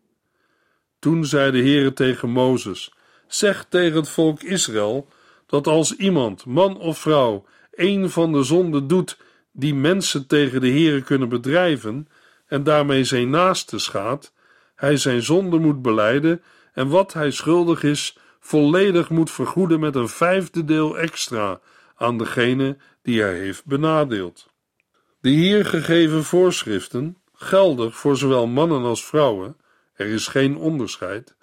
Toen 0.99 1.25
zei 1.25 1.51
de 1.51 1.59
Heere 1.59 1.93
tegen 1.93 2.31
Mozes: 2.31 2.93
Zeg 3.27 3.67
tegen 3.69 3.97
het 3.97 4.09
volk 4.09 4.43
Israël 4.43 5.09
dat 5.47 5.67
als 5.67 5.97
iemand, 5.97 6.45
man 6.45 6.79
of 6.79 6.99
vrouw, 6.99 7.45
een 7.71 8.11
van 8.11 8.33
de 8.33 8.43
zonden 8.43 8.87
doet 8.87 9.19
die 9.53 9.75
mensen 9.75 10.27
tegen 10.27 10.61
de 10.61 10.71
Heere 10.71 11.03
kunnen 11.03 11.29
bedrijven 11.29 12.09
en 12.47 12.63
daarmee 12.63 13.05
zijn 13.05 13.31
naaste 13.31 13.79
schaadt, 13.79 14.33
hij 14.75 14.97
zijn 14.97 15.23
zonde 15.23 15.59
moet 15.59 15.83
beleiden 15.83 16.43
en 16.73 16.89
wat 16.89 17.13
hij 17.13 17.31
schuldig 17.31 17.83
is, 17.83 18.17
volledig 18.49 19.11
moet 19.11 19.31
vergoeden 19.31 19.81
met 19.81 19.95
een 19.95 20.09
vijfde 20.09 20.65
deel 20.65 20.99
extra 20.99 21.61
aan 21.97 22.19
degene 22.19 22.77
die 23.03 23.23
hij 23.23 23.39
heeft 23.39 23.65
benadeeld. 23.65 24.49
De 25.21 25.29
hier 25.29 25.65
gegeven 25.65 26.25
voorschriften, 26.25 27.17
geldig 27.35 27.97
voor 27.97 28.17
zowel 28.17 28.47
mannen 28.47 28.83
als 28.83 29.05
vrouwen, 29.05 29.57
er 29.95 30.07
is 30.07 30.27
geen 30.27 30.57
onderscheid, 30.57 31.37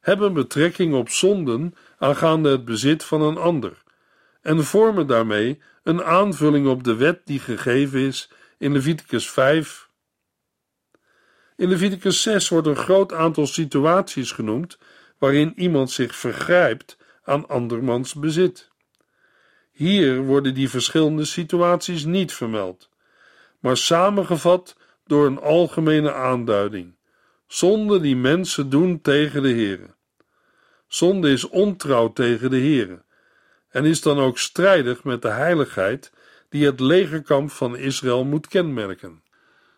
hebben 0.00 0.32
betrekking 0.32 0.94
op 0.94 1.08
zonden 1.08 1.74
aangaande 1.98 2.50
het 2.50 2.64
bezit 2.64 3.04
van 3.04 3.22
een 3.22 3.38
ander 3.38 3.82
en 4.42 4.64
vormen 4.64 5.06
daarmee 5.06 5.62
een 5.82 6.04
aanvulling 6.04 6.66
op 6.66 6.84
de 6.84 6.94
wet 6.94 7.20
die 7.24 7.40
gegeven 7.40 8.00
is 8.00 8.30
in 8.58 8.72
Leviticus 8.72 9.30
5. 9.30 9.88
In 11.56 11.68
Leviticus 11.68 12.22
6 12.22 12.48
wordt 12.48 12.66
een 12.66 12.76
groot 12.76 13.12
aantal 13.12 13.46
situaties 13.46 14.32
genoemd 14.32 14.78
waarin 15.18 15.52
iemand 15.56 15.90
zich 15.90 16.14
vergrijpt 16.14 16.96
aan 17.24 17.48
andermans 17.48 18.14
bezit. 18.14 18.70
Hier 19.72 20.20
worden 20.20 20.54
die 20.54 20.70
verschillende 20.70 21.24
situaties 21.24 22.04
niet 22.04 22.32
vermeld, 22.32 22.90
maar 23.58 23.76
samengevat 23.76 24.76
door 25.06 25.26
een 25.26 25.40
algemene 25.40 26.12
aanduiding: 26.12 26.96
zonde 27.46 28.00
die 28.00 28.16
mensen 28.16 28.70
doen 28.70 29.00
tegen 29.00 29.42
de 29.42 29.48
Heere. 29.52 29.94
Zonde 30.86 31.30
is 31.30 31.48
ontrouw 31.48 32.12
tegen 32.12 32.50
de 32.50 32.58
Heere 32.58 33.02
en 33.68 33.84
is 33.84 34.02
dan 34.02 34.18
ook 34.18 34.38
strijdig 34.38 35.04
met 35.04 35.22
de 35.22 35.28
heiligheid 35.28 36.12
die 36.48 36.64
het 36.64 36.80
legerkamp 36.80 37.50
van 37.50 37.76
Israël 37.76 38.24
moet 38.24 38.48
kenmerken. 38.48 39.22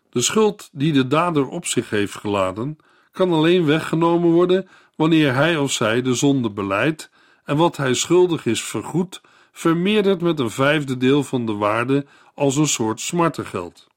De 0.09 0.21
schuld 0.21 0.69
die 0.71 0.93
de 0.93 1.07
dader 1.07 1.47
op 1.47 1.65
zich 1.65 1.89
heeft 1.89 2.15
geladen, 2.15 2.77
kan 3.11 3.31
alleen 3.31 3.65
weggenomen 3.65 4.29
worden 4.29 4.67
wanneer 5.01 5.33
hij 5.33 5.57
of 5.57 5.71
zij 5.71 6.01
de 6.01 6.13
zonde 6.13 6.49
beleidt 6.49 7.09
en 7.43 7.57
wat 7.57 7.77
hij 7.77 7.93
schuldig 7.93 8.45
is 8.45 8.63
vergoed, 8.63 9.21
vermeerderd 9.51 10.21
met 10.21 10.39
een 10.39 10.49
vijfde 10.49 10.97
deel 10.97 11.23
van 11.23 11.45
de 11.45 11.53
waarde 11.53 12.05
als 12.33 12.55
een 12.55 12.67
soort 12.67 12.99
smartengeld. 12.99 13.87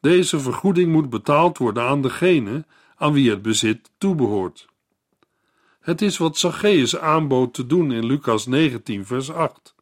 Deze 0.00 0.40
vergoeding 0.40 0.92
moet 0.92 1.10
betaald 1.10 1.58
worden 1.58 1.82
aan 1.82 2.02
degene 2.02 2.64
aan 2.96 3.12
wie 3.12 3.30
het 3.30 3.42
bezit 3.42 3.90
toebehoort. 3.98 4.66
Het 5.80 6.02
is 6.02 6.18
wat 6.18 6.38
Zacchaeus 6.38 6.96
aanbood 6.96 7.54
te 7.54 7.66
doen 7.66 7.92
in 7.92 8.06
Lucas 8.06 8.46
19, 8.46 9.06
vers 9.06 9.30
8. 9.30 9.74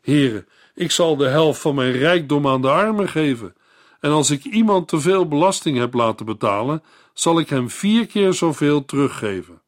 Here, 0.00 0.46
ik 0.74 0.90
zal 0.90 1.16
de 1.16 1.26
helft 1.26 1.60
van 1.60 1.74
mijn 1.74 1.92
rijkdom 1.92 2.46
aan 2.46 2.62
de 2.62 2.70
armen 2.70 3.08
geven, 3.08 3.54
en 4.00 4.10
als 4.10 4.30
ik 4.30 4.44
iemand 4.44 4.88
te 4.88 5.00
veel 5.00 5.28
belasting 5.28 5.78
heb 5.78 5.94
laten 5.94 6.26
betalen, 6.26 6.82
zal 7.12 7.38
ik 7.38 7.48
hem 7.48 7.70
vier 7.70 8.06
keer 8.06 8.32
zoveel 8.32 8.84
teruggeven. 8.84 9.62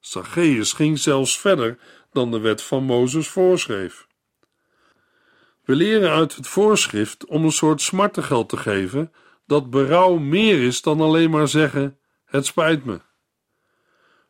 Zacchaeus 0.00 0.72
ging 0.72 0.98
zelfs 0.98 1.38
verder 1.38 1.78
dan 2.12 2.30
de 2.30 2.38
wet 2.38 2.62
van 2.62 2.84
Mozes 2.84 3.28
voorschreef. 3.28 4.06
We 5.64 5.74
leren 5.74 6.10
uit 6.10 6.36
het 6.36 6.46
voorschrift 6.46 7.24
om 7.24 7.44
een 7.44 7.52
soort 7.52 7.80
smartengeld 7.80 8.48
te 8.48 8.56
geven 8.56 9.12
dat 9.46 9.70
berouw 9.70 10.16
meer 10.16 10.62
is 10.62 10.82
dan 10.82 11.00
alleen 11.00 11.30
maar 11.30 11.48
zeggen: 11.48 11.98
Het 12.24 12.46
spijt 12.46 12.84
me. 12.84 13.00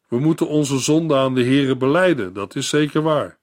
We 0.09 0.19
moeten 0.19 0.49
onze 0.49 0.79
zonde 0.79 1.17
aan 1.17 1.35
de 1.35 1.45
Heere 1.45 1.77
beleiden, 1.77 2.33
dat 2.33 2.55
is 2.55 2.69
zeker 2.69 3.03
waar. 3.03 3.39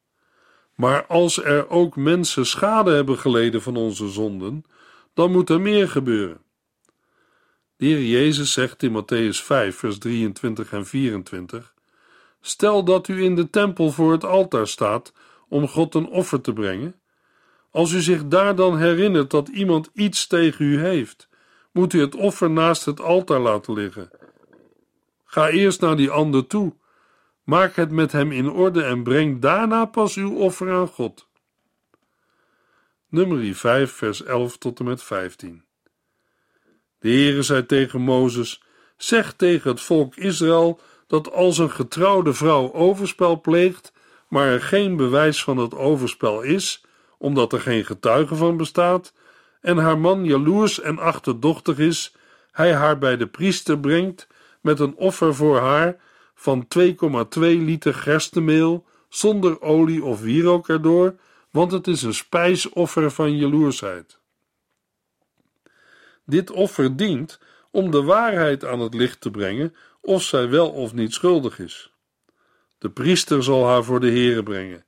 Maar 0.76 1.06
als 1.06 1.44
er 1.44 1.70
ook 1.70 1.96
mensen 1.96 2.46
schade 2.46 2.92
hebben 2.92 3.18
geleden 3.18 3.62
van 3.62 3.76
onze 3.76 4.08
zonden, 4.08 4.66
dan 5.14 5.32
moet 5.32 5.50
er 5.50 5.62
meer 5.62 5.90
gebeuren. 5.90 6.42
De 7.76 7.86
Heer 7.86 8.04
Jezus 8.04 8.54
zegt 8.54 8.84
in 8.84 8.92
Matthäus 8.92 9.44
5, 9.44 9.76
vers 9.76 9.98
23 9.98 10.72
en 10.72 10.86
24: 10.86 11.74
Stel 12.42 12.84
dat 12.84 13.08
u 13.08 13.24
in 13.24 13.36
de 13.36 13.50
tempel 13.50 13.92
voor 13.92 14.12
het 14.12 14.26
altaar 14.26 14.68
staat 14.68 15.14
om 15.48 15.68
God 15.68 15.96
een 15.96 16.08
offer 16.08 16.42
te 16.42 16.54
brengen. 16.54 16.96
Als 17.72 17.92
u 17.92 18.02
zich 18.02 18.28
daar 18.28 18.56
dan 18.56 18.78
herinnert 18.78 19.32
dat 19.32 19.48
iemand 19.48 19.90
iets 19.94 20.28
tegen 20.28 20.66
u 20.66 20.80
heeft, 20.80 21.30
moet 21.72 21.94
u 21.94 22.02
het 22.02 22.16
offer 22.16 22.50
naast 22.50 22.86
het 22.86 23.02
altaar 23.02 23.40
laten 23.40 23.74
liggen. 23.74 24.10
Ga 25.26 25.50
eerst 25.50 25.82
naar 25.82 25.96
die 25.96 26.10
ander 26.10 26.48
toe, 26.48 26.74
maak 27.44 27.76
het 27.76 27.92
met 27.92 28.12
hem 28.12 28.32
in 28.32 28.50
orde 28.50 28.84
en 28.84 29.04
breng 29.04 29.42
daarna 29.42 29.86
pas 29.86 30.16
uw 30.16 30.36
offer 30.36 30.72
aan 30.72 30.88
God. 30.88 31.28
Nummer 33.14 33.56
5, 33.56 33.92
vers 33.92 34.24
11 34.24 34.58
tot 34.58 34.80
en 34.80 34.86
met 34.86 35.04
15. 35.04 35.64
De 37.00 37.10
Heere 37.10 37.42
zei 37.42 37.66
tegen 37.66 38.02
Mozes: 38.02 38.64
Zeg 38.98 39.34
tegen 39.34 39.72
het 39.72 39.82
volk 39.82 40.16
Israël 40.16 40.80
dat 41.08 41.32
als 41.32 41.58
een 41.58 41.72
getrouwde 41.72 42.34
vrouw 42.34 42.74
overspel 42.74 43.42
pleegt, 43.42 43.94
maar 44.28 44.48
er 44.48 44.62
geen 44.62 44.96
bewijs 44.96 45.44
van 45.44 45.58
het 45.58 45.76
overspel 45.76 46.42
is, 46.42 46.86
omdat 47.18 47.54
er 47.54 47.62
geen 47.62 47.86
getuige 47.86 48.36
van 48.36 48.58
bestaat, 48.58 49.14
en 49.62 49.78
haar 49.78 49.98
man 49.98 50.26
jaloers 50.26 50.80
en 50.80 51.00
achterdochtig 51.00 51.78
is, 51.78 52.16
hij 52.52 52.74
haar 52.74 52.98
bij 52.98 53.18
de 53.18 53.28
priester 53.28 53.80
brengt 53.80 54.28
met 54.62 54.80
een 54.80 54.96
offer 54.96 55.36
voor 55.36 55.60
haar 55.60 55.98
van 56.36 56.68
2,2 56.80 57.40
liter 57.40 57.94
gerstemeel 57.94 58.86
zonder 59.10 59.62
olie 59.62 60.04
of 60.04 60.22
wierook 60.22 60.70
erdoor, 60.70 61.16
want 61.54 61.72
het 61.72 61.88
is 61.88 62.02
een 62.02 62.14
spijsoffer 62.14 63.12
van 63.12 63.38
jaloersheid. 63.38 64.20
Dit 66.26 66.52
offer 66.52 66.96
dient 66.96 67.40
om 67.72 67.92
de 67.92 68.04
waarheid 68.04 68.66
aan 68.66 68.80
het 68.80 68.94
licht 68.94 69.22
te 69.22 69.32
brengen 69.32 69.76
of 70.02 70.24
zij 70.24 70.50
wel 70.50 70.70
of 70.70 70.94
niet 70.94 71.14
schuldig 71.14 71.60
is. 71.60 71.94
De 72.78 72.90
priester 72.90 73.44
zal 73.44 73.68
haar 73.68 73.84
voor 73.84 74.00
de 74.00 74.10
Heere 74.10 74.44
brengen, 74.44 74.86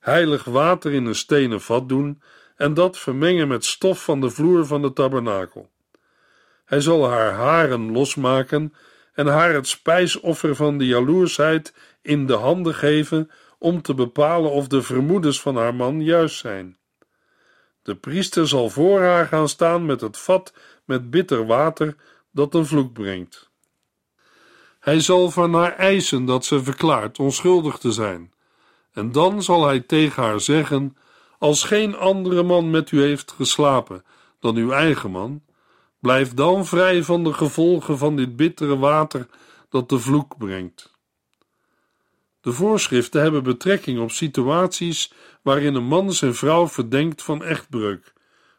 heilig 0.00 0.44
water 0.44 0.92
in 0.92 1.06
een 1.06 1.14
stenen 1.14 1.60
vat 1.60 1.88
doen 1.88 2.22
en 2.56 2.74
dat 2.74 2.98
vermengen 2.98 3.48
met 3.48 3.64
stof 3.64 4.04
van 4.04 4.20
de 4.20 4.30
vloer 4.30 4.66
van 4.66 4.82
de 4.82 4.92
tabernakel. 4.92 5.70
Hij 6.64 6.80
zal 6.80 7.08
haar 7.08 7.32
haren 7.32 7.92
losmaken 7.92 8.74
en 9.12 9.26
haar 9.26 9.52
het 9.52 9.68
spijsoffer 9.68 10.56
van 10.56 10.78
de 10.78 10.86
jaloersheid 10.86 11.74
in 12.02 12.26
de 12.26 12.34
handen 12.34 12.74
geven 12.74 13.30
om 13.60 13.82
te 13.82 13.94
bepalen 13.94 14.50
of 14.50 14.66
de 14.66 14.82
vermoedens 14.82 15.40
van 15.40 15.56
haar 15.56 15.74
man 15.74 16.02
juist 16.02 16.38
zijn. 16.38 16.78
De 17.82 17.94
priester 17.94 18.48
zal 18.48 18.70
voor 18.70 19.00
haar 19.00 19.26
gaan 19.26 19.48
staan 19.48 19.86
met 19.86 20.00
het 20.00 20.18
vat 20.18 20.54
met 20.84 21.10
bitter 21.10 21.46
water 21.46 21.96
dat 22.30 22.54
een 22.54 22.66
vloek 22.66 22.92
brengt. 22.92 23.50
Hij 24.80 25.00
zal 25.00 25.30
van 25.30 25.54
haar 25.54 25.76
eisen 25.76 26.24
dat 26.24 26.44
ze 26.44 26.62
verklaart 26.62 27.18
onschuldig 27.18 27.78
te 27.78 27.92
zijn, 27.92 28.32
en 28.92 29.12
dan 29.12 29.42
zal 29.42 29.66
hij 29.66 29.80
tegen 29.80 30.22
haar 30.22 30.40
zeggen: 30.40 30.96
Als 31.38 31.64
geen 31.64 31.96
andere 31.96 32.42
man 32.42 32.70
met 32.70 32.90
u 32.90 33.00
heeft 33.00 33.32
geslapen 33.32 34.04
dan 34.40 34.56
uw 34.56 34.72
eigen 34.72 35.10
man, 35.10 35.42
blijf 35.98 36.34
dan 36.34 36.66
vrij 36.66 37.02
van 37.02 37.24
de 37.24 37.32
gevolgen 37.32 37.98
van 37.98 38.16
dit 38.16 38.36
bittere 38.36 38.76
water 38.76 39.26
dat 39.68 39.88
de 39.88 39.98
vloek 39.98 40.38
brengt. 40.38 40.98
De 42.40 42.52
voorschriften 42.52 43.22
hebben 43.22 43.42
betrekking 43.42 43.98
op 44.00 44.10
situaties 44.10 45.12
waarin 45.42 45.74
een 45.74 45.84
man 45.84 46.12
zijn 46.12 46.34
vrouw 46.34 46.68
verdenkt 46.68 47.22
van 47.22 47.44
echtbreuk, 47.44 48.12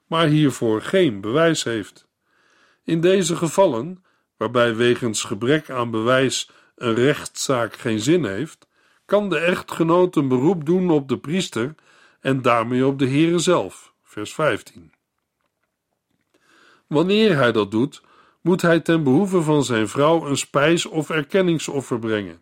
maar 0.07 0.27
hiervoor 0.27 0.81
geen 0.81 1.21
bewijs 1.21 1.63
heeft. 1.63 2.07
In 2.83 3.01
deze 3.01 3.35
gevallen, 3.35 4.03
waarbij 4.37 4.75
wegens 4.75 5.23
gebrek 5.23 5.69
aan 5.69 5.91
bewijs 5.91 6.49
een 6.75 6.93
rechtszaak 6.93 7.75
geen 7.75 7.99
zin 7.99 8.25
heeft, 8.25 8.67
kan 9.05 9.29
de 9.29 9.37
echtgenoot 9.37 10.15
een 10.15 10.27
beroep 10.27 10.65
doen 10.65 10.89
op 10.89 11.07
de 11.07 11.17
priester 11.17 11.75
en 12.19 12.41
daarmee 12.41 12.85
op 12.85 12.99
de 12.99 13.07
Heere 13.07 13.39
zelf. 13.39 13.93
Vers 14.03 14.33
15. 14.33 14.91
Wanneer 16.87 17.35
hij 17.35 17.51
dat 17.51 17.71
doet, 17.71 18.01
moet 18.41 18.61
hij 18.61 18.79
ten 18.79 19.03
behoeve 19.03 19.41
van 19.41 19.63
zijn 19.63 19.87
vrouw 19.87 20.25
een 20.25 20.37
spijs 20.37 20.85
of 20.85 21.09
erkenningsoffer 21.09 21.99
brengen. 21.99 22.41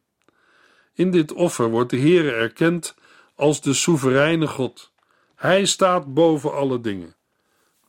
In 1.00 1.12
dit 1.12 1.34
offer 1.34 1.70
wordt 1.70 1.90
de 1.90 2.00
Heere 2.00 2.32
erkend 2.32 2.96
als 3.36 3.62
de 3.62 3.74
soevereine 3.74 4.48
God. 4.48 4.92
Hij 5.36 5.66
staat 5.66 6.14
boven 6.14 6.54
alle 6.54 6.82
dingen. 6.82 7.16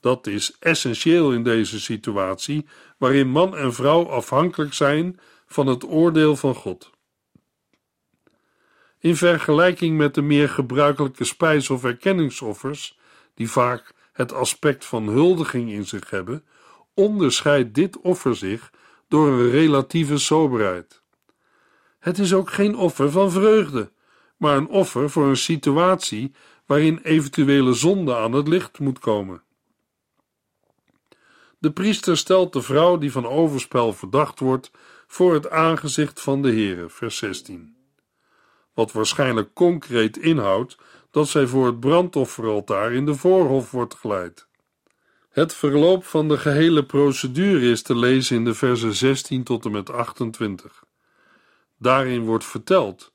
Dat 0.00 0.26
is 0.26 0.57
essentieel 0.59 1.33
in 1.33 1.43
deze 1.43 1.81
situatie, 1.81 2.67
waarin 2.99 3.29
man 3.29 3.57
en 3.57 3.75
vrouw 3.75 4.09
afhankelijk 4.09 4.75
zijn 4.75 5.21
van 5.47 5.67
het 5.67 5.85
oordeel 5.85 6.37
van 6.37 6.55
God. 6.55 6.90
In 8.99 9.17
vergelijking 9.17 9.97
met 9.97 10.14
de 10.14 10.23
meer 10.23 10.49
gebruikelijke 10.49 11.25
spijs- 11.25 11.71
of 11.71 11.85
erkenningsoffers, 11.85 12.99
die 13.35 13.50
vaak 13.50 13.95
het 14.12 14.33
aspect 14.33 14.85
van 14.85 15.09
huldiging 15.09 15.71
in 15.71 15.87
zich 15.87 16.11
hebben, 16.11 16.45
onderscheidt 16.95 17.75
dit 17.75 18.00
offer 18.00 18.37
zich 18.37 18.71
door 19.09 19.29
een 19.29 19.50
relatieve 19.50 20.19
soberheid. 20.19 21.00
Het 22.00 22.19
is 22.19 22.33
ook 22.35 22.50
geen 22.50 22.76
offer 22.76 23.11
van 23.11 23.30
vreugde, 23.30 23.90
maar 24.37 24.57
een 24.57 24.69
offer 24.69 25.11
voor 25.11 25.28
een 25.28 25.37
situatie 25.37 26.33
waarin 26.66 27.00
eventuele 27.02 27.73
zonde 27.73 28.16
aan 28.16 28.33
het 28.33 28.49
licht 28.49 28.78
moet 28.78 28.99
komen. 28.99 29.42
De 31.59 31.71
priester 31.73 32.16
stelt 32.16 32.52
de 32.52 32.62
vrouw 32.62 32.99
die 32.99 33.12
van 33.12 33.26
overspel 33.26 33.92
verdacht 33.92 34.40
wordt 34.40 34.71
voor 35.07 35.35
het 35.35 35.50
aangezicht 35.50 36.21
van 36.21 36.42
de 36.42 36.49
Heere, 36.49 36.88
vers 36.88 37.16
16. 37.16 37.76
Wat 38.75 38.92
waarschijnlijk 38.92 39.54
concreet 39.54 40.16
inhoudt 40.16 40.76
dat 41.11 41.28
zij 41.28 41.47
voor 41.47 41.66
het 41.66 41.80
brandofferaltaar 41.80 42.92
in 42.92 43.07
de 43.07 43.14
voorhof 43.14 43.71
wordt 43.71 43.95
geleid. 43.95 44.47
Het 45.30 45.54
verloop 45.54 46.04
van 46.04 46.28
de 46.28 46.38
gehele 46.38 46.85
procedure 46.85 47.71
is 47.71 47.83
te 47.83 47.97
lezen 47.97 48.37
in 48.37 48.45
de 48.45 48.54
versen 48.54 48.95
16 48.95 49.45
tot 49.45 49.64
en 49.64 49.71
met 49.71 49.90
28. 49.90 50.85
Daarin 51.80 52.25
wordt 52.25 52.44
verteld 52.44 53.12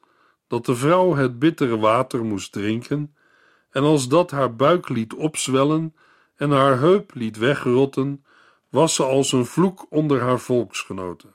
dat 0.48 0.66
de 0.66 0.76
vrouw 0.76 1.16
het 1.16 1.40
bittere 1.40 1.78
water 1.78 2.26
moest 2.26 2.52
drinken, 2.52 3.16
en 3.70 3.84
als 3.84 4.08
dat 4.08 4.32
haar 4.32 4.56
buik 4.56 4.90
liet 4.90 5.14
opzwellen 5.14 5.96
en 6.36 6.52
haar 6.52 6.80
heup 6.80 7.14
liet 7.14 7.38
wegrotten, 7.38 8.26
was 8.70 8.96
ze 8.96 9.04
als 9.04 9.32
een 9.32 9.46
vloek 9.46 9.86
onder 9.90 10.22
haar 10.22 10.40
volksgenoten. 10.40 11.34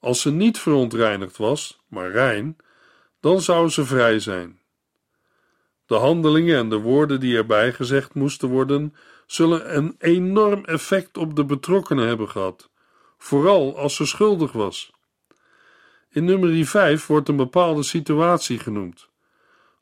Als 0.00 0.20
ze 0.20 0.30
niet 0.30 0.58
verontreinigd 0.58 1.36
was, 1.36 1.80
maar 1.88 2.10
rein, 2.10 2.56
dan 3.20 3.40
zou 3.40 3.68
ze 3.68 3.84
vrij 3.84 4.18
zijn. 4.18 4.60
De 5.86 5.94
handelingen 5.94 6.58
en 6.58 6.68
de 6.68 6.78
woorden 6.78 7.20
die 7.20 7.36
erbij 7.36 7.72
gezegd 7.72 8.14
moesten 8.14 8.48
worden, 8.48 8.94
zullen 9.26 9.76
een 9.76 9.94
enorm 9.98 10.64
effect 10.64 11.16
op 11.16 11.36
de 11.36 11.44
betrokkenen 11.44 12.06
hebben 12.06 12.28
gehad, 12.28 12.70
vooral 13.18 13.78
als 13.78 13.94
ze 13.94 14.06
schuldig 14.06 14.52
was. 14.52 14.94
In 16.16 16.24
nummer 16.24 16.66
5 16.66 17.06
wordt 17.06 17.28
een 17.28 17.36
bepaalde 17.36 17.82
situatie 17.82 18.58
genoemd. 18.58 19.08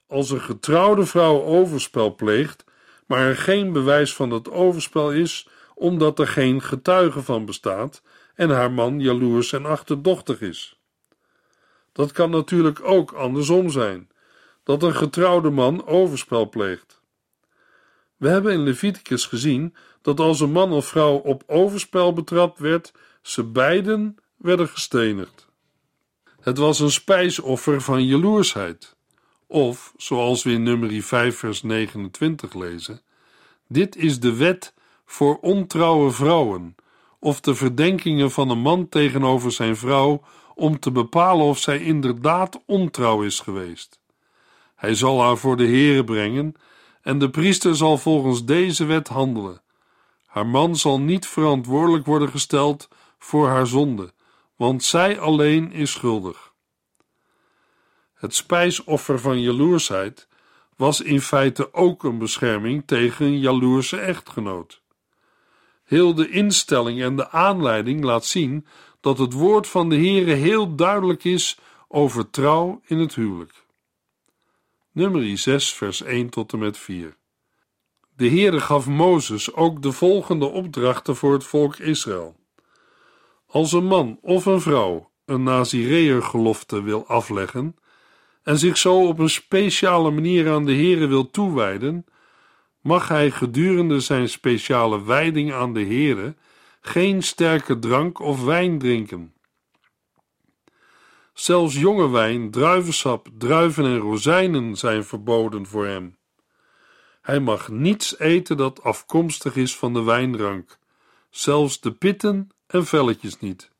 Als 0.06 0.30
een 0.30 0.40
getrouwde 0.40 1.06
vrouw 1.06 1.42
overspel 1.42 2.14
pleegt, 2.14 2.64
maar 3.06 3.18
er 3.18 3.36
geen 3.36 3.72
bewijs 3.72 4.14
van 4.14 4.30
dat 4.30 4.50
overspel 4.50 5.12
is, 5.12 5.48
omdat 5.74 6.18
er 6.18 6.26
geen 6.26 6.62
getuige 6.62 7.22
van 7.22 7.44
bestaat 7.44 8.02
en 8.34 8.50
haar 8.50 8.72
man 8.72 9.00
jaloers 9.00 9.52
en 9.52 9.66
achterdochtig 9.66 10.40
is. 10.40 10.80
Dat 11.92 12.12
kan 12.12 12.30
natuurlijk 12.30 12.80
ook 12.82 13.12
andersom 13.12 13.70
zijn, 13.70 14.10
dat 14.62 14.82
een 14.82 14.94
getrouwde 14.94 15.50
man 15.50 15.86
overspel 15.86 16.48
pleegt. 16.48 17.02
We 18.16 18.28
hebben 18.28 18.52
in 18.52 18.62
Leviticus 18.62 19.26
gezien 19.26 19.74
dat 20.02 20.20
als 20.20 20.40
een 20.40 20.52
man 20.52 20.72
of 20.72 20.86
vrouw 20.86 21.14
op 21.16 21.42
overspel 21.46 22.12
betrapt 22.12 22.58
werd, 22.58 22.92
ze 23.22 23.44
beiden 23.44 24.16
werden 24.36 24.68
gestenigd. 24.68 25.52
Het 26.44 26.58
was 26.58 26.80
een 26.80 26.90
spijsoffer 26.90 27.80
van 27.80 28.06
jaloersheid. 28.06 28.96
Of, 29.46 29.92
zoals 29.96 30.42
we 30.42 30.50
in 30.50 30.62
nummer 30.62 31.02
5 31.02 31.38
vers 31.38 31.62
29 31.62 32.54
lezen, 32.54 33.00
dit 33.68 33.96
is 33.96 34.20
de 34.20 34.34
wet 34.34 34.74
voor 35.04 35.38
ontrouwe 35.40 36.10
vrouwen, 36.10 36.74
of 37.18 37.40
de 37.40 37.54
verdenkingen 37.54 38.30
van 38.30 38.50
een 38.50 38.58
man 38.58 38.88
tegenover 38.88 39.52
zijn 39.52 39.76
vrouw 39.76 40.22
om 40.54 40.78
te 40.78 40.90
bepalen 40.90 41.46
of 41.46 41.58
zij 41.58 41.78
inderdaad 41.78 42.62
ontrouw 42.66 43.22
is 43.22 43.40
geweest. 43.40 44.00
Hij 44.74 44.94
zal 44.94 45.22
haar 45.22 45.36
voor 45.36 45.56
de 45.56 45.66
Heere 45.66 46.04
brengen 46.04 46.54
en 47.02 47.18
de 47.18 47.30
priester 47.30 47.76
zal 47.76 47.98
volgens 47.98 48.44
deze 48.44 48.84
wet 48.84 49.08
handelen. 49.08 49.62
Haar 50.26 50.46
man 50.46 50.76
zal 50.76 51.00
niet 51.00 51.26
verantwoordelijk 51.26 52.06
worden 52.06 52.28
gesteld 52.28 52.88
voor 53.18 53.48
haar 53.48 53.66
zonde, 53.66 54.12
want 54.56 54.84
zij 54.84 55.18
alleen 55.18 55.72
is 55.72 55.90
schuldig. 55.90 56.52
Het 58.14 58.34
spijsoffer 58.34 59.18
van 59.20 59.40
jaloersheid 59.40 60.28
was 60.76 61.00
in 61.00 61.20
feite 61.20 61.74
ook 61.74 62.04
een 62.04 62.18
bescherming 62.18 62.82
tegen 62.86 63.26
een 63.26 63.38
jaloerse 63.38 63.98
echtgenoot. 63.98 64.82
Heel 65.84 66.14
de 66.14 66.28
instelling 66.28 67.02
en 67.02 67.16
de 67.16 67.30
aanleiding 67.30 68.04
laat 68.04 68.24
zien 68.24 68.66
dat 69.00 69.18
het 69.18 69.32
woord 69.32 69.66
van 69.66 69.88
de 69.88 69.96
Heere 69.96 70.32
heel 70.32 70.74
duidelijk 70.74 71.24
is 71.24 71.58
over 71.88 72.30
trouw 72.30 72.80
in 72.84 72.98
het 72.98 73.14
huwelijk. 73.14 73.64
Nummer 74.92 75.38
6, 75.38 75.72
vers 75.72 76.02
1 76.02 76.28
tot 76.28 76.52
en 76.52 76.58
met 76.58 76.78
4. 76.78 77.16
De 78.16 78.28
Heere 78.28 78.60
gaf 78.60 78.86
Mozes 78.86 79.52
ook 79.52 79.82
de 79.82 79.92
volgende 79.92 80.46
opdrachten 80.46 81.16
voor 81.16 81.32
het 81.32 81.44
volk 81.44 81.76
Israël. 81.76 82.36
Als 83.54 83.72
een 83.72 83.84
man 83.84 84.18
of 84.22 84.46
een 84.46 84.60
vrouw 84.60 85.10
een 85.24 85.42
Nazireër-gelofte 85.42 86.82
wil 86.82 87.06
afleggen 87.06 87.76
en 88.42 88.58
zich 88.58 88.76
zo 88.76 89.06
op 89.06 89.18
een 89.18 89.30
speciale 89.30 90.10
manier 90.10 90.50
aan 90.52 90.64
de 90.64 90.74
Heere 90.74 91.06
wil 91.06 91.30
toewijden, 91.30 92.04
mag 92.80 93.08
hij 93.08 93.30
gedurende 93.30 94.00
zijn 94.00 94.28
speciale 94.28 95.04
wijding 95.04 95.52
aan 95.52 95.72
de 95.72 95.84
Heere 95.84 96.34
geen 96.80 97.22
sterke 97.22 97.78
drank 97.78 98.18
of 98.18 98.44
wijn 98.44 98.78
drinken. 98.78 99.34
Zelfs 101.34 101.74
jonge 101.74 102.10
wijn, 102.10 102.50
druivensap, 102.50 103.28
druiven 103.38 103.84
en 103.84 103.98
rozijnen 103.98 104.76
zijn 104.76 105.04
verboden 105.04 105.66
voor 105.66 105.86
hem. 105.86 106.16
Hij 107.20 107.40
mag 107.40 107.68
niets 107.68 108.18
eten 108.18 108.56
dat 108.56 108.82
afkomstig 108.82 109.56
is 109.56 109.76
van 109.76 109.92
de 109.92 110.02
wijnrank, 110.02 110.78
zelfs 111.30 111.80
de 111.80 111.92
pitten 111.92 112.48
en 112.74 112.86
velletjes 112.86 113.38
niet. 113.38 113.70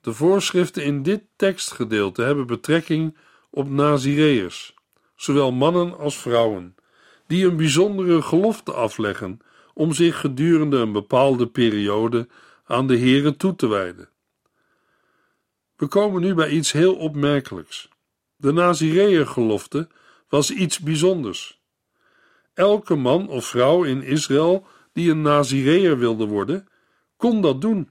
De 0.00 0.12
voorschriften 0.12 0.84
in 0.84 1.02
dit 1.02 1.22
tekstgedeelte 1.36 2.22
hebben 2.22 2.46
betrekking 2.46 3.16
op 3.50 3.68
Nazireërs, 3.68 4.74
zowel 5.16 5.52
mannen 5.52 5.98
als 5.98 6.18
vrouwen, 6.18 6.74
die 7.26 7.46
een 7.46 7.56
bijzondere 7.56 8.22
gelofte 8.22 8.72
afleggen 8.72 9.40
om 9.74 9.92
zich 9.92 10.20
gedurende 10.20 10.76
een 10.76 10.92
bepaalde 10.92 11.46
periode 11.46 12.28
aan 12.64 12.86
de 12.86 12.98
Here 12.98 13.36
toe 13.36 13.56
te 13.56 13.66
wijden. 13.66 14.08
We 15.76 15.86
komen 15.86 16.20
nu 16.20 16.34
bij 16.34 16.48
iets 16.48 16.72
heel 16.72 16.94
opmerkelijks. 16.94 17.88
De 18.36 18.52
Nazireër-gelofte 18.52 19.88
was 20.28 20.50
iets 20.50 20.78
bijzonders. 20.78 21.60
Elke 22.54 22.94
man 22.94 23.28
of 23.28 23.46
vrouw 23.46 23.84
in 23.84 24.02
Israël 24.02 24.66
die 24.92 25.10
een 25.10 25.22
Nazireër 25.22 25.98
wilde 25.98 26.26
worden, 26.26 26.68
kon 27.16 27.40
dat 27.40 27.60
doen. 27.60 27.90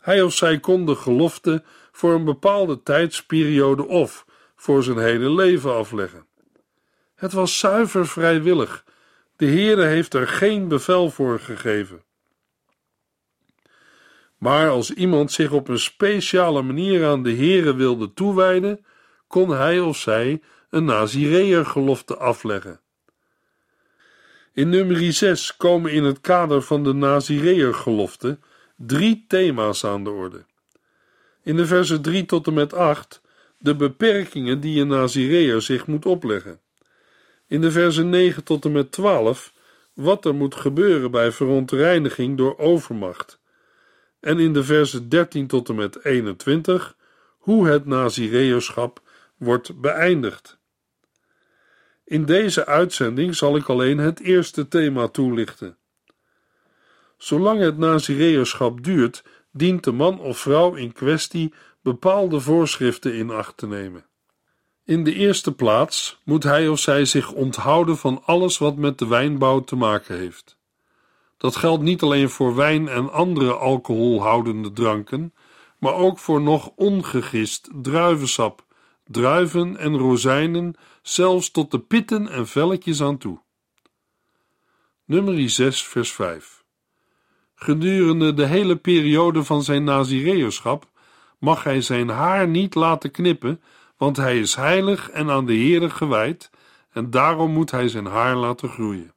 Hij 0.00 0.22
of 0.22 0.34
zij 0.34 0.60
kon 0.60 0.86
de 0.86 0.94
gelofte 0.94 1.62
voor 1.92 2.14
een 2.14 2.24
bepaalde 2.24 2.82
tijdsperiode 2.82 3.86
of 3.86 4.26
voor 4.56 4.82
zijn 4.82 4.98
hele 4.98 5.30
leven 5.30 5.74
afleggen. 5.74 6.26
Het 7.14 7.32
was 7.32 7.58
zuiver 7.58 8.06
vrijwillig. 8.06 8.84
De 9.36 9.46
Heere 9.46 9.84
heeft 9.84 10.14
er 10.14 10.28
geen 10.28 10.68
bevel 10.68 11.10
voor 11.10 11.40
gegeven. 11.40 12.04
Maar 14.38 14.68
als 14.68 14.90
iemand 14.90 15.32
zich 15.32 15.52
op 15.52 15.68
een 15.68 15.78
speciale 15.78 16.62
manier 16.62 17.06
aan 17.06 17.22
de 17.22 17.34
Heere 17.34 17.74
wilde 17.74 18.12
toewijden, 18.12 18.84
kon 19.26 19.50
hij 19.50 19.80
of 19.80 19.96
zij 19.96 20.42
een 20.70 20.84
Nazireër 20.84 21.66
gelofte 21.66 22.16
afleggen. 22.16 22.80
In 24.52 24.68
nummer 24.68 25.12
6 25.12 25.56
komen 25.56 25.92
in 25.92 26.04
het 26.04 26.20
kader 26.20 26.62
van 26.62 26.84
de 26.84 26.92
Nazireër 26.92 27.74
gelofte 27.74 28.38
drie 28.86 29.24
thema's 29.28 29.84
aan 29.84 30.04
de 30.04 30.10
orde. 30.10 30.44
In 31.42 31.56
de 31.56 31.66
versen 31.66 32.02
3 32.02 32.26
tot 32.26 32.46
en 32.46 32.54
met 32.54 32.74
8 32.74 33.20
de 33.58 33.76
beperkingen 33.76 34.60
die 34.60 34.80
een 34.80 34.88
Nazireër 34.88 35.62
zich 35.62 35.86
moet 35.86 36.06
opleggen. 36.06 36.60
In 37.46 37.60
de 37.60 37.70
versen 37.70 38.08
9 38.08 38.44
tot 38.44 38.64
en 38.64 38.72
met 38.72 38.92
12 38.92 39.52
wat 39.92 40.24
er 40.24 40.34
moet 40.34 40.54
gebeuren 40.54 41.10
bij 41.10 41.32
verontreiniging 41.32 42.36
door 42.36 42.58
overmacht. 42.58 43.40
En 44.20 44.38
in 44.38 44.52
de 44.52 44.64
versen 44.64 45.08
13 45.08 45.46
tot 45.46 45.68
en 45.68 45.74
met 45.74 46.04
21 46.04 46.96
hoe 47.38 47.66
het 47.68 47.86
Nazireërschap 47.86 49.02
wordt 49.36 49.80
beëindigd. 49.80 50.58
In 52.04 52.24
deze 52.24 52.66
uitzending 52.66 53.36
zal 53.36 53.56
ik 53.56 53.68
alleen 53.68 53.98
het 53.98 54.20
eerste 54.20 54.68
thema 54.68 55.08
toelichten. 55.08 55.76
Zolang 57.20 57.60
het 57.60 57.78
Nazireërschap 57.78 58.84
duurt, 58.84 59.24
dient 59.52 59.84
de 59.84 59.92
man 59.92 60.20
of 60.20 60.38
vrouw 60.38 60.74
in 60.74 60.92
kwestie 60.92 61.54
bepaalde 61.82 62.40
voorschriften 62.40 63.14
in 63.14 63.30
acht 63.30 63.56
te 63.56 63.66
nemen. 63.66 64.06
In 64.84 65.04
de 65.04 65.14
eerste 65.14 65.52
plaats 65.52 66.20
moet 66.24 66.42
hij 66.42 66.68
of 66.68 66.78
zij 66.78 67.04
zich 67.04 67.32
onthouden 67.32 67.96
van 67.96 68.22
alles 68.24 68.58
wat 68.58 68.76
met 68.76 68.98
de 68.98 69.06
wijnbouw 69.06 69.60
te 69.60 69.76
maken 69.76 70.18
heeft. 70.18 70.56
Dat 71.36 71.56
geldt 71.56 71.82
niet 71.82 72.02
alleen 72.02 72.30
voor 72.30 72.54
wijn 72.54 72.88
en 72.88 73.12
andere 73.12 73.52
alcoholhoudende 73.52 74.72
dranken, 74.72 75.34
maar 75.78 75.94
ook 75.94 76.18
voor 76.18 76.40
nog 76.40 76.72
ongegist 76.76 77.68
druivensap, 77.72 78.64
druiven 79.04 79.76
en 79.76 79.96
rozijnen, 79.96 80.74
zelfs 81.02 81.50
tot 81.50 81.70
de 81.70 81.78
pitten 81.78 82.28
en 82.28 82.46
velletjes 82.46 83.02
aan 83.02 83.18
toe. 83.18 83.40
Nummer 85.04 85.50
6, 85.50 85.82
vers 85.82 86.12
5. 86.12 86.59
Gedurende 87.62 88.34
de 88.34 88.46
hele 88.46 88.76
periode 88.76 89.44
van 89.44 89.62
zijn 89.62 89.84
nazireërschap 89.84 90.88
mag 91.38 91.62
hij 91.64 91.80
zijn 91.80 92.08
haar 92.08 92.48
niet 92.48 92.74
laten 92.74 93.10
knippen, 93.10 93.62
want 93.96 94.16
hij 94.16 94.38
is 94.38 94.54
heilig 94.54 95.10
en 95.10 95.30
aan 95.30 95.46
de 95.46 95.54
Heere 95.54 95.90
gewijd, 95.90 96.50
en 96.92 97.10
daarom 97.10 97.50
moet 97.50 97.70
hij 97.70 97.88
zijn 97.88 98.06
haar 98.06 98.36
laten 98.36 98.68
groeien. 98.68 99.12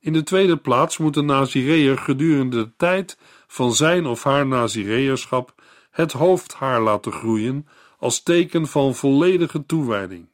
In 0.00 0.12
de 0.12 0.22
tweede 0.22 0.56
plaats 0.56 0.98
moet 0.98 1.14
de 1.14 1.22
Nazireër 1.22 1.98
gedurende 1.98 2.56
de 2.56 2.70
tijd 2.76 3.18
van 3.46 3.72
zijn 3.72 4.06
of 4.06 4.24
haar 4.24 4.46
Nazireërschap 4.46 5.54
het 5.90 6.12
hoofdhaar 6.12 6.80
laten 6.80 7.12
groeien 7.12 7.68
als 7.98 8.22
teken 8.22 8.66
van 8.66 8.94
volledige 8.94 9.66
toewijding. 9.66 10.28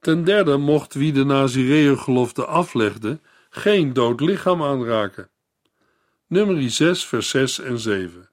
Ten 0.00 0.24
derde 0.24 0.56
mocht 0.56 0.94
wie 0.94 1.12
de 1.12 1.24
Nazireërgelofte 1.24 2.44
aflegde 2.46 3.20
geen 3.50 3.92
dood 3.92 4.20
lichaam 4.20 4.62
aanraken. 4.62 5.28
Nummer 6.26 6.70
6, 6.70 7.04
vers 7.04 7.28
6 7.28 7.58
en 7.58 7.78
7. 7.78 8.28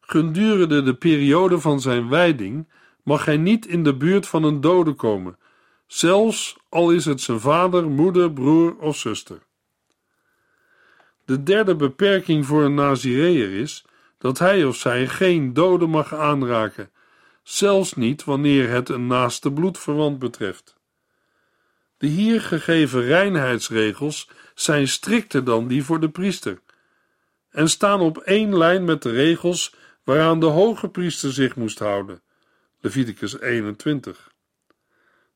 Gedurende 0.00 0.82
de 0.82 0.94
periode 0.94 1.60
van 1.60 1.80
zijn 1.80 2.08
wijding 2.08 2.68
mag 3.02 3.24
hij 3.24 3.36
niet 3.36 3.66
in 3.66 3.82
de 3.82 3.96
buurt 3.96 4.26
van 4.26 4.44
een 4.44 4.60
dode 4.60 4.92
komen, 4.92 5.38
zelfs 5.86 6.56
al 6.68 6.90
is 6.90 7.04
het 7.04 7.20
zijn 7.20 7.40
vader, 7.40 7.88
moeder, 7.88 8.32
broer 8.32 8.76
of 8.76 8.96
zuster. 8.96 9.38
De 11.24 11.42
derde 11.42 11.76
beperking 11.76 12.46
voor 12.46 12.62
een 12.62 12.74
Nazireër 12.74 13.52
is 13.52 13.84
dat 14.18 14.38
hij 14.38 14.64
of 14.64 14.76
zij 14.76 15.08
geen 15.08 15.52
dode 15.52 15.86
mag 15.86 16.14
aanraken, 16.14 16.90
zelfs 17.42 17.94
niet 17.94 18.24
wanneer 18.24 18.70
het 18.70 18.88
een 18.88 19.06
naaste 19.06 19.52
bloedverwant 19.52 20.18
betreft. 20.18 20.79
De 22.00 22.06
hier 22.06 22.40
gegeven 22.40 23.02
reinheidsregels 23.02 24.28
zijn 24.54 24.88
strikter 24.88 25.44
dan 25.44 25.68
die 25.68 25.84
voor 25.84 26.00
de 26.00 26.10
priester 26.10 26.60
en 27.50 27.68
staan 27.68 28.00
op 28.00 28.18
één 28.18 28.56
lijn 28.56 28.84
met 28.84 29.02
de 29.02 29.10
regels 29.10 29.74
waaraan 30.04 30.40
de 30.40 30.46
hoge 30.46 30.88
priester 30.88 31.32
zich 31.32 31.56
moest 31.56 31.78
houden. 31.78 32.22
Leviticus 32.78 33.40
21. 33.40 34.32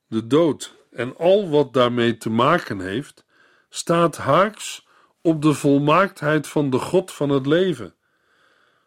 De 0.07 0.27
dood 0.27 0.75
en 0.91 1.17
al 1.17 1.49
wat 1.49 1.73
daarmee 1.73 2.17
te 2.17 2.31
maken 2.31 2.81
heeft, 2.81 3.25
staat 3.69 4.17
haaks 4.17 4.87
op 5.21 5.43
de 5.43 5.55
volmaaktheid 5.55 6.47
van 6.47 6.71
de 6.71 6.79
God 6.79 7.13
van 7.13 7.29
het 7.29 7.47
leven, 7.47 7.95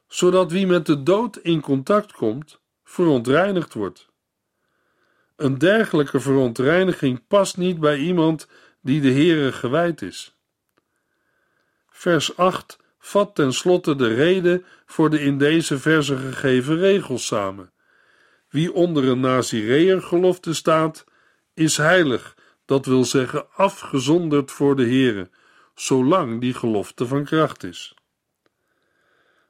zodat 0.07 0.51
wie 0.51 0.67
met 0.67 0.85
de 0.85 1.03
dood 1.03 1.37
in 1.37 1.61
contact 1.61 2.11
komt, 2.11 2.59
verontreinigd 2.83 3.73
wordt. 3.73 4.09
Een 5.37 5.57
dergelijke 5.57 6.19
verontreiniging 6.19 7.27
past 7.27 7.57
niet 7.57 7.79
bij 7.79 7.97
iemand 7.97 8.47
die 8.81 9.01
de 9.01 9.11
Heere 9.11 9.51
gewijd 9.51 10.01
is. 10.01 10.35
Vers 11.89 12.37
8 12.37 12.79
vat 12.99 13.35
ten 13.35 13.53
slotte 13.53 13.95
de 13.95 14.13
reden 14.13 14.65
voor 14.85 15.09
de 15.09 15.19
in 15.19 15.37
deze 15.37 15.79
verse 15.79 16.17
gegeven 16.17 16.77
regels 16.77 17.25
samen. 17.25 17.71
Wie 18.49 18.73
onder 18.73 19.07
een 19.07 19.19
Nazireër 19.19 20.01
gelofte 20.01 20.53
staat, 20.53 21.05
is 21.53 21.77
heilig, 21.77 22.35
dat 22.65 22.85
wil 22.85 23.05
zeggen 23.05 23.51
afgezonderd 23.53 24.51
voor 24.51 24.75
de 24.75 24.83
Heere, 24.85 25.29
zolang 25.75 26.41
die 26.41 26.53
gelofte 26.53 27.07
van 27.07 27.23
kracht 27.23 27.63
is. 27.63 27.95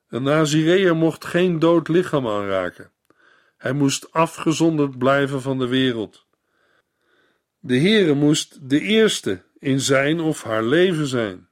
Een 0.10 0.24
Nazireër 0.24 0.96
mocht 0.96 1.26
geen 1.26 1.60
dood 1.60 1.88
lichaam 1.88 2.28
aanraken. 2.28 2.92
Hij 3.58 3.74
moest 3.74 4.12
afgezonderd 4.12 4.98
blijven 4.98 5.42
van 5.42 5.58
de 5.58 5.68
wereld. 5.68 6.26
De 7.60 7.80
Heere 7.80 8.14
moest 8.14 8.70
de 8.70 8.80
eerste 8.80 9.44
in 9.60 9.80
zijn 9.80 10.20
of 10.20 10.44
haar 10.44 10.64
leven 10.64 11.08
zijn. 11.08 11.48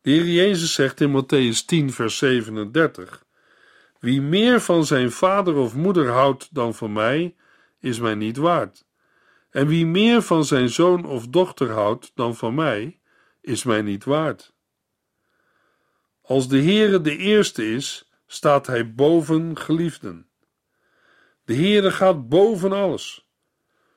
De 0.00 0.10
Heer 0.10 0.26
Jezus 0.26 0.72
zegt 0.72 1.00
in 1.00 1.22
Matthäus 1.22 1.64
10, 1.66 1.92
vers 1.92 2.18
37: 2.18 3.24
Wie 3.98 4.20
meer 4.20 4.60
van 4.60 4.84
zijn 4.86 5.10
vader 5.10 5.54
of 5.54 5.74
moeder 5.74 6.08
houdt 6.08 6.54
dan 6.54 6.74
van 6.74 6.92
mij, 6.92 7.34
is 7.80 7.98
mij 7.98 8.14
niet 8.14 8.36
waard. 8.36 8.84
En 9.50 9.66
wie 9.66 9.86
meer 9.86 10.22
van 10.22 10.44
zijn 10.44 10.68
zoon 10.68 11.04
of 11.04 11.26
dochter 11.26 11.70
houdt 11.70 12.12
dan 12.14 12.36
van 12.36 12.54
mij, 12.54 13.00
is 13.40 13.64
mij 13.64 13.82
niet 13.82 14.04
waard. 14.04 14.52
Als 16.22 16.48
de 16.48 16.62
Heere 16.62 17.00
de 17.00 17.16
eerste 17.16 17.70
is, 17.70 18.10
staat 18.26 18.66
hij 18.66 18.94
boven 18.94 19.58
geliefden. 19.58 20.26
De 21.44 21.54
Heere 21.54 21.90
gaat 21.90 22.28
boven 22.28 22.72
alles. 22.72 23.26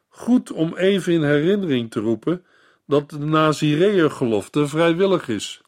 Goed 0.09 0.51
om 0.51 0.75
even 0.75 1.13
in 1.13 1.23
herinnering 1.23 1.91
te 1.91 1.99
roepen 1.99 2.45
dat 2.85 3.09
de 3.09 3.19
Nazireër-gelofte 3.19 4.67
vrijwillig 4.67 5.27
is. 5.27 5.61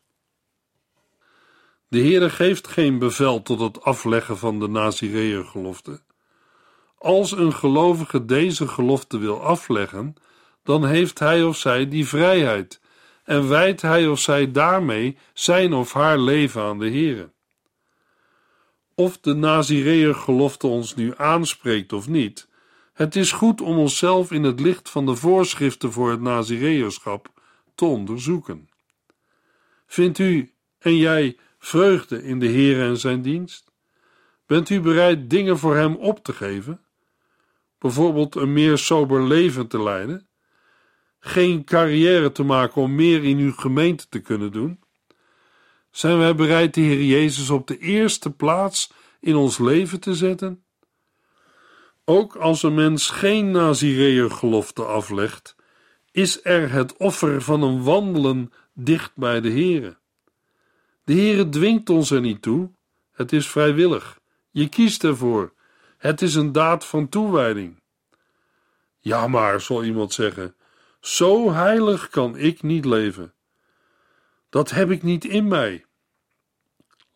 De 1.87 1.99
Heere 1.99 2.29
geeft 2.29 2.67
geen 2.67 2.99
bevel 2.99 3.41
tot 3.41 3.59
het 3.59 3.81
afleggen 3.81 4.37
van 4.37 4.59
de 4.59 4.67
Nazireër-gelofte. 4.67 6.01
Als 6.97 7.31
een 7.31 7.53
gelovige 7.53 8.25
deze 8.25 8.67
gelofte 8.67 9.17
wil 9.17 9.41
afleggen, 9.41 10.15
dan 10.63 10.85
heeft 10.85 11.19
hij 11.19 11.43
of 11.43 11.57
zij 11.57 11.87
die 11.87 12.07
vrijheid 12.07 12.81
en 13.23 13.49
wijdt 13.49 13.81
hij 13.81 14.07
of 14.07 14.19
zij 14.19 14.51
daarmee 14.51 15.17
zijn 15.33 15.73
of 15.73 15.93
haar 15.93 16.19
leven 16.19 16.61
aan 16.61 16.79
de 16.79 16.89
Heere. 16.89 17.31
Of 18.99 19.19
de 19.19 19.33
Nazireër 19.33 20.15
gelofte 20.15 20.67
ons 20.67 20.95
nu 20.95 21.13
aanspreekt 21.17 21.93
of 21.93 22.07
niet, 22.07 22.47
het 22.93 23.15
is 23.15 23.31
goed 23.31 23.61
om 23.61 23.77
onszelf 23.77 24.31
in 24.31 24.43
het 24.43 24.59
licht 24.59 24.89
van 24.89 25.05
de 25.05 25.15
voorschriften 25.15 25.91
voor 25.91 26.11
het 26.11 26.21
Nazireërschap 26.21 27.31
te 27.75 27.85
onderzoeken. 27.85 28.69
Vindt 29.85 30.19
u 30.19 30.53
en 30.79 30.97
jij 30.97 31.37
vreugde 31.59 32.23
in 32.23 32.39
de 32.39 32.47
Heere 32.47 32.83
en 32.83 32.97
zijn 32.97 33.21
dienst? 33.21 33.71
Bent 34.45 34.69
u 34.69 34.81
bereid 34.81 35.29
dingen 35.29 35.57
voor 35.57 35.75
hem 35.75 35.95
op 35.95 36.23
te 36.23 36.33
geven? 36.33 36.81
Bijvoorbeeld 37.79 38.35
een 38.35 38.53
meer 38.53 38.77
sober 38.77 39.27
leven 39.27 39.67
te 39.67 39.83
leiden? 39.83 40.27
Geen 41.19 41.63
carrière 41.63 42.31
te 42.31 42.43
maken 42.43 42.81
om 42.81 42.95
meer 42.95 43.23
in 43.23 43.37
uw 43.37 43.53
gemeente 43.53 44.05
te 44.09 44.19
kunnen 44.19 44.51
doen? 44.51 44.79
Zijn 45.97 46.17
wij 46.17 46.35
bereid 46.35 46.73
de 46.73 46.81
Heer 46.81 47.03
Jezus 47.03 47.49
op 47.49 47.67
de 47.67 47.77
eerste 47.77 48.31
plaats 48.31 48.91
in 49.19 49.35
ons 49.35 49.57
leven 49.57 49.99
te 49.99 50.15
zetten? 50.15 50.63
Ook 52.05 52.35
als 52.35 52.63
een 52.63 52.73
mens 52.73 53.09
geen 53.09 53.51
Nazireër 53.51 54.31
gelofte 54.31 54.83
aflegt, 54.83 55.55
is 56.11 56.39
er 56.43 56.71
het 56.71 56.97
offer 56.97 57.41
van 57.41 57.61
een 57.61 57.83
wandelen 57.83 58.51
dicht 58.73 59.11
bij 59.15 59.41
de 59.41 59.49
Heere. 59.49 59.97
De 61.03 61.13
Heere 61.13 61.49
dwingt 61.49 61.89
ons 61.89 62.11
er 62.11 62.21
niet 62.21 62.41
toe, 62.41 62.71
het 63.11 63.33
is 63.33 63.47
vrijwillig. 63.47 64.19
Je 64.51 64.69
kiest 64.69 65.03
ervoor. 65.03 65.53
Het 65.97 66.21
is 66.21 66.35
een 66.35 66.51
daad 66.51 66.85
van 66.85 67.09
toewijding. 67.09 67.81
Ja, 68.97 69.27
maar, 69.27 69.61
zal 69.61 69.83
iemand 69.83 70.13
zeggen, 70.13 70.55
zo 70.99 71.51
heilig 71.51 72.09
kan 72.09 72.35
ik 72.35 72.61
niet 72.61 72.85
leven. 72.85 73.33
Dat 74.49 74.69
heb 74.69 74.91
ik 74.91 75.03
niet 75.03 75.25
in 75.25 75.47
mij. 75.47 75.85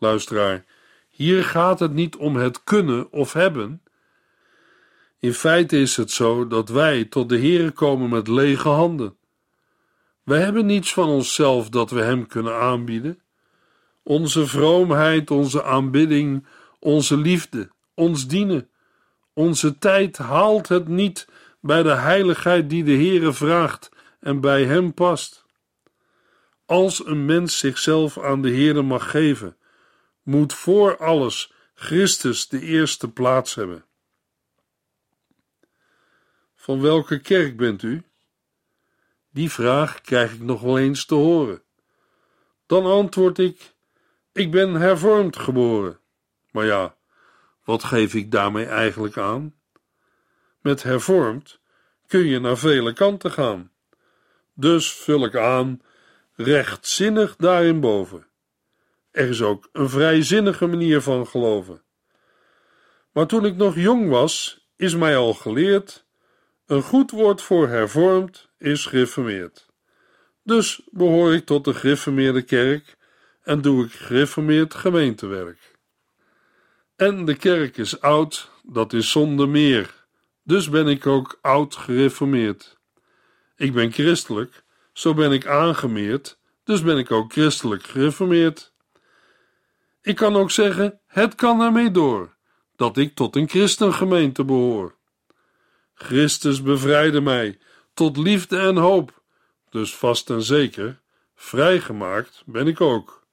Luisteraar, 0.02 0.66
hier 1.10 1.44
gaat 1.44 1.80
het 1.80 1.94
niet 1.94 2.16
om 2.16 2.36
het 2.36 2.64
kunnen 2.64 3.12
of 3.12 3.34
hebben. 3.34 3.82
In 5.20 5.34
feite 5.34 5.78
is 5.78 5.96
het 5.96 6.12
zo 6.12 6.48
dat 6.48 6.70
wij 6.70 7.06
tot 7.06 7.30
de 7.30 7.38
Heere 7.38 7.72
komen 7.72 8.10
met 8.10 8.28
lege 8.28 8.70
handen. 8.70 9.16
Wij 10.24 10.40
hebben 10.40 10.66
niets 10.66 10.94
van 10.94 11.08
onszelf 11.08 11.70
dat 11.70 11.92
we 11.92 12.02
Hem 12.02 12.28
kunnen 12.28 12.56
aanbieden. 12.56 13.20
Onze 14.04 14.48
vroomheid, 14.48 15.32
onze 15.32 15.64
aanbidding, 15.64 16.46
onze 16.80 17.18
liefde, 17.18 17.70
ons 17.94 18.28
dienen, 18.28 18.70
onze 19.34 19.78
tijd 19.78 20.18
haalt 20.18 20.68
het 20.68 20.88
niet 20.88 21.28
bij 21.60 21.84
de 21.84 21.96
heiligheid 21.96 22.70
die 22.70 22.84
de 22.84 22.96
Heere 22.96 23.34
vraagt 23.34 23.90
en 24.20 24.40
bij 24.40 24.66
Hem 24.66 24.94
past. 24.94 25.46
Als 26.66 27.06
een 27.06 27.26
mens 27.26 27.58
zichzelf 27.58 28.20
aan 28.20 28.42
de 28.42 28.50
Heere 28.50 28.82
mag 28.82 29.12
geven, 29.12 29.56
moet 30.22 30.54
voor 30.54 30.98
alles 30.98 31.54
Christus 31.74 32.48
de 32.48 32.62
eerste 32.62 33.12
plaats 33.12 33.56
hebben. 33.56 33.86
Van 36.56 36.82
welke 36.82 37.20
kerk 37.20 37.58
bent 37.58 37.84
u? 37.84 38.04
Die 39.30 39.52
vraag 39.52 40.02
krijg 40.02 40.34
ik 40.34 40.42
nog 40.42 40.62
wel 40.62 40.78
eens 40.78 41.06
te 41.06 41.16
horen. 41.16 41.62
Dan 42.66 42.86
antwoord 42.86 43.38
ik: 43.38 43.74
Ik 44.32 44.52
ben 44.52 44.74
hervormd 44.74 45.38
geboren. 45.38 46.00
Maar 46.52 46.66
ja, 46.66 46.96
wat 47.64 47.84
geef 47.84 48.14
ik 48.14 48.32
daarmee 48.32 48.66
eigenlijk 48.66 49.18
aan? 49.18 49.56
Met 50.62 50.84
hervormd 50.84 51.60
kun 52.08 52.26
je 52.26 52.40
naar 52.40 52.58
vele 52.58 52.94
kanten 52.94 53.32
gaan. 53.32 53.72
Dus 54.54 54.92
vul 54.92 55.26
ik 55.26 55.36
aan 55.36 55.82
rechtzinnig 56.36 57.36
daarin 57.36 57.80
boven. 57.80 58.26
Er 59.12 59.30
is 59.30 59.41
ook 59.41 59.69
een 59.71 59.89
vrijzinnige 59.89 60.67
manier 60.67 61.02
van 61.02 61.28
geloven. 61.28 61.82
Maar 63.12 63.28
toen 63.28 63.45
ik 63.45 63.56
nog 63.56 63.76
jong 63.76 64.10
was, 64.10 64.65
is 64.76 64.95
mij 64.95 65.17
al 65.17 65.34
geleerd: 65.34 66.06
een 66.65 66.82
goed 66.82 67.12
woord 67.12 67.41
voor 67.41 67.67
hervormd 67.67 68.50
is 68.58 68.86
gereformeerd. 68.86 69.69
Dus 70.43 70.82
behoor 70.91 71.34
ik 71.34 71.45
tot 71.45 71.65
de 71.65 71.74
gereformeerde 71.74 72.41
kerk 72.41 72.97
en 73.41 73.62
doe 73.62 73.86
ik 73.86 73.91
gereformeerd 73.91 74.74
gemeentewerk. 74.74 75.80
En 76.95 77.26
de 77.26 77.36
kerk 77.36 77.78
is 77.78 78.02
oud, 78.02 78.52
dat 78.63 78.93
is 78.93 79.12
zonder 79.12 79.50
meer. 79.50 80.06
Dus 80.43 80.69
ben 80.69 80.88
ik 80.88 81.08
ook 81.08 81.39
oud 81.41 81.76
gereformeerd. 81.76 82.78
Ik 83.56 83.74
ben 83.74 83.91
christelijk, 83.91 84.63
zo 84.93 85.13
ben 85.13 85.32
ik 85.32 85.45
aangemeerd, 85.45 86.39
dus 86.63 86.82
ben 86.82 86.97
ik 86.97 87.12
ook 87.12 87.32
christelijk 87.32 87.84
gereformeerd. 87.84 88.74
Ik 90.02 90.16
kan 90.16 90.36
ook 90.36 90.52
zeggen: 90.52 91.00
het 91.08 91.36
kan 91.36 91.62
ermee 91.62 91.92
door 91.92 92.36
dat 92.76 92.98
ik 92.98 93.16
tot 93.16 93.36
een 93.36 93.50
christengemeente 93.50 94.46
behoor. 94.46 94.96
Christus 95.94 96.62
bevrijdde 96.62 97.22
mij 97.22 97.60
tot 97.94 98.18
liefde 98.18 98.58
en 98.58 98.78
hoop, 98.78 99.24
dus 99.70 99.96
vast 99.96 100.30
en 100.30 100.42
zeker, 100.42 101.02
vrijgemaakt 101.36 102.44
ben 102.46 102.68
ik 102.68 102.82
ook. 102.82 103.28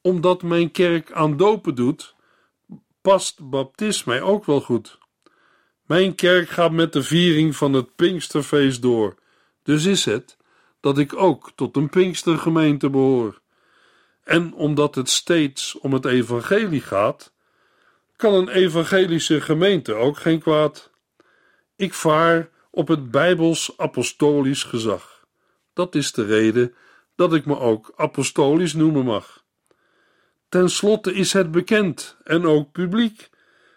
Omdat 0.00 0.42
mijn 0.42 0.70
kerk 0.70 1.12
aan 1.12 1.36
dopen 1.36 1.74
doet, 1.74 2.14
past 3.00 3.50
baptisme 3.50 4.12
mij 4.12 4.22
ook 4.22 4.44
wel 4.44 4.60
goed. 4.60 4.98
Mijn 5.86 6.14
kerk 6.14 6.48
gaat 6.48 6.72
met 6.72 6.92
de 6.92 7.02
viering 7.02 7.56
van 7.56 7.72
het 7.72 7.94
Pinksterfeest 7.96 8.82
door, 8.82 9.14
dus 9.62 9.84
is 9.84 10.04
het 10.04 10.36
dat 10.80 10.98
ik 10.98 11.16
ook 11.16 11.52
tot 11.54 11.76
een 11.76 11.88
Pinkstergemeente 11.88 12.90
behoor. 12.90 13.41
En 14.24 14.54
omdat 14.54 14.94
het 14.94 15.08
steeds 15.08 15.78
om 15.78 15.92
het 15.92 16.04
evangelie 16.04 16.80
gaat, 16.80 17.32
kan 18.16 18.34
een 18.34 18.48
evangelische 18.48 19.40
gemeente 19.40 19.94
ook 19.94 20.16
geen 20.16 20.40
kwaad. 20.40 20.90
Ik 21.76 21.94
vaar 21.94 22.48
op 22.70 22.88
het 22.88 23.10
Bijbels 23.10 23.72
apostolisch 23.76 24.62
gezag. 24.62 25.26
Dat 25.72 25.94
is 25.94 26.12
de 26.12 26.24
reden 26.24 26.74
dat 27.14 27.34
ik 27.34 27.46
me 27.46 27.58
ook 27.58 27.92
apostolisch 27.96 28.74
noemen 28.74 29.04
mag. 29.04 29.44
Ten 30.48 30.70
slotte 30.70 31.14
is 31.14 31.32
het 31.32 31.50
bekend 31.50 32.16
en 32.24 32.46
ook 32.46 32.72
publiek. 32.72 33.30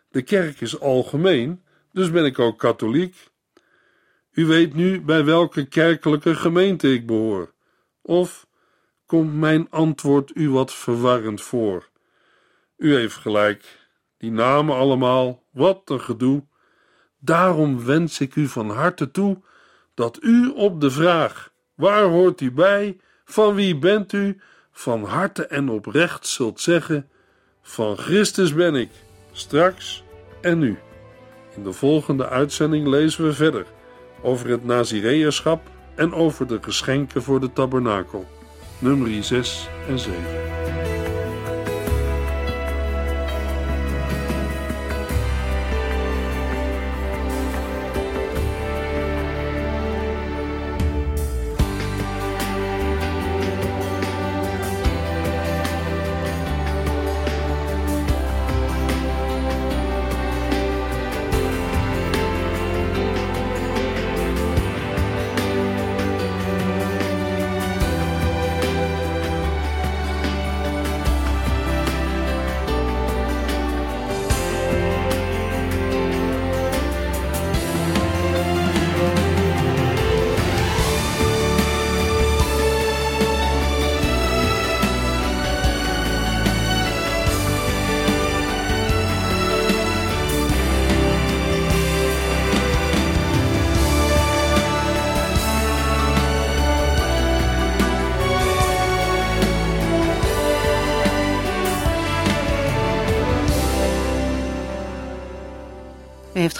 De 0.09 0.21
kerk 0.21 0.61
is 0.61 0.79
algemeen, 0.79 1.63
dus 1.91 2.11
ben 2.11 2.25
ik 2.25 2.39
ook 2.39 2.59
katholiek. 2.59 3.15
U 4.31 4.45
weet 4.45 4.73
nu 4.73 5.01
bij 5.01 5.25
welke 5.25 5.65
kerkelijke 5.65 6.35
gemeente 6.35 6.93
ik 6.93 7.05
behoor. 7.05 7.53
Of 8.01 8.47
komt 9.05 9.33
mijn 9.33 9.69
antwoord 9.69 10.31
u 10.35 10.49
wat 10.49 10.73
verwarrend 10.73 11.41
voor? 11.41 11.89
U 12.77 12.95
heeft 12.95 13.15
gelijk, 13.15 13.87
die 14.17 14.31
namen 14.31 14.75
allemaal, 14.75 15.43
wat 15.51 15.81
een 15.85 16.01
gedoe. 16.01 16.45
Daarom 17.19 17.85
wens 17.85 18.19
ik 18.19 18.35
u 18.35 18.47
van 18.47 18.69
harte 18.69 19.11
toe 19.11 19.41
dat 19.93 20.17
u 20.21 20.47
op 20.49 20.81
de 20.81 20.91
vraag: 20.91 21.51
waar 21.73 22.03
hoort 22.03 22.41
u 22.41 22.51
bij? 22.51 22.97
Van 23.25 23.55
wie 23.55 23.77
bent 23.77 24.13
u? 24.13 24.39
van 24.77 25.03
harte 25.03 25.45
en 25.45 25.69
oprecht 25.69 26.27
zult 26.27 26.59
zeggen: 26.59 27.09
Van 27.61 27.97
Christus 27.97 28.53
ben 28.53 28.75
ik, 28.75 28.89
straks 29.31 30.03
en 30.41 30.59
nu. 30.59 30.77
In 31.55 31.63
de 31.63 31.73
volgende 31.73 32.29
uitzending 32.29 32.87
lezen 32.87 33.25
we 33.25 33.33
verder 33.33 33.65
over 34.21 34.49
het 34.49 34.65
Nazireërschap 34.65 35.61
en 35.95 36.13
over 36.13 36.47
de 36.47 36.57
geschenken 36.61 37.23
voor 37.23 37.39
de 37.39 37.53
tabernakel, 37.53 38.27
nummer 38.81 39.23
6 39.23 39.69
en 39.89 39.99
7. 39.99 40.84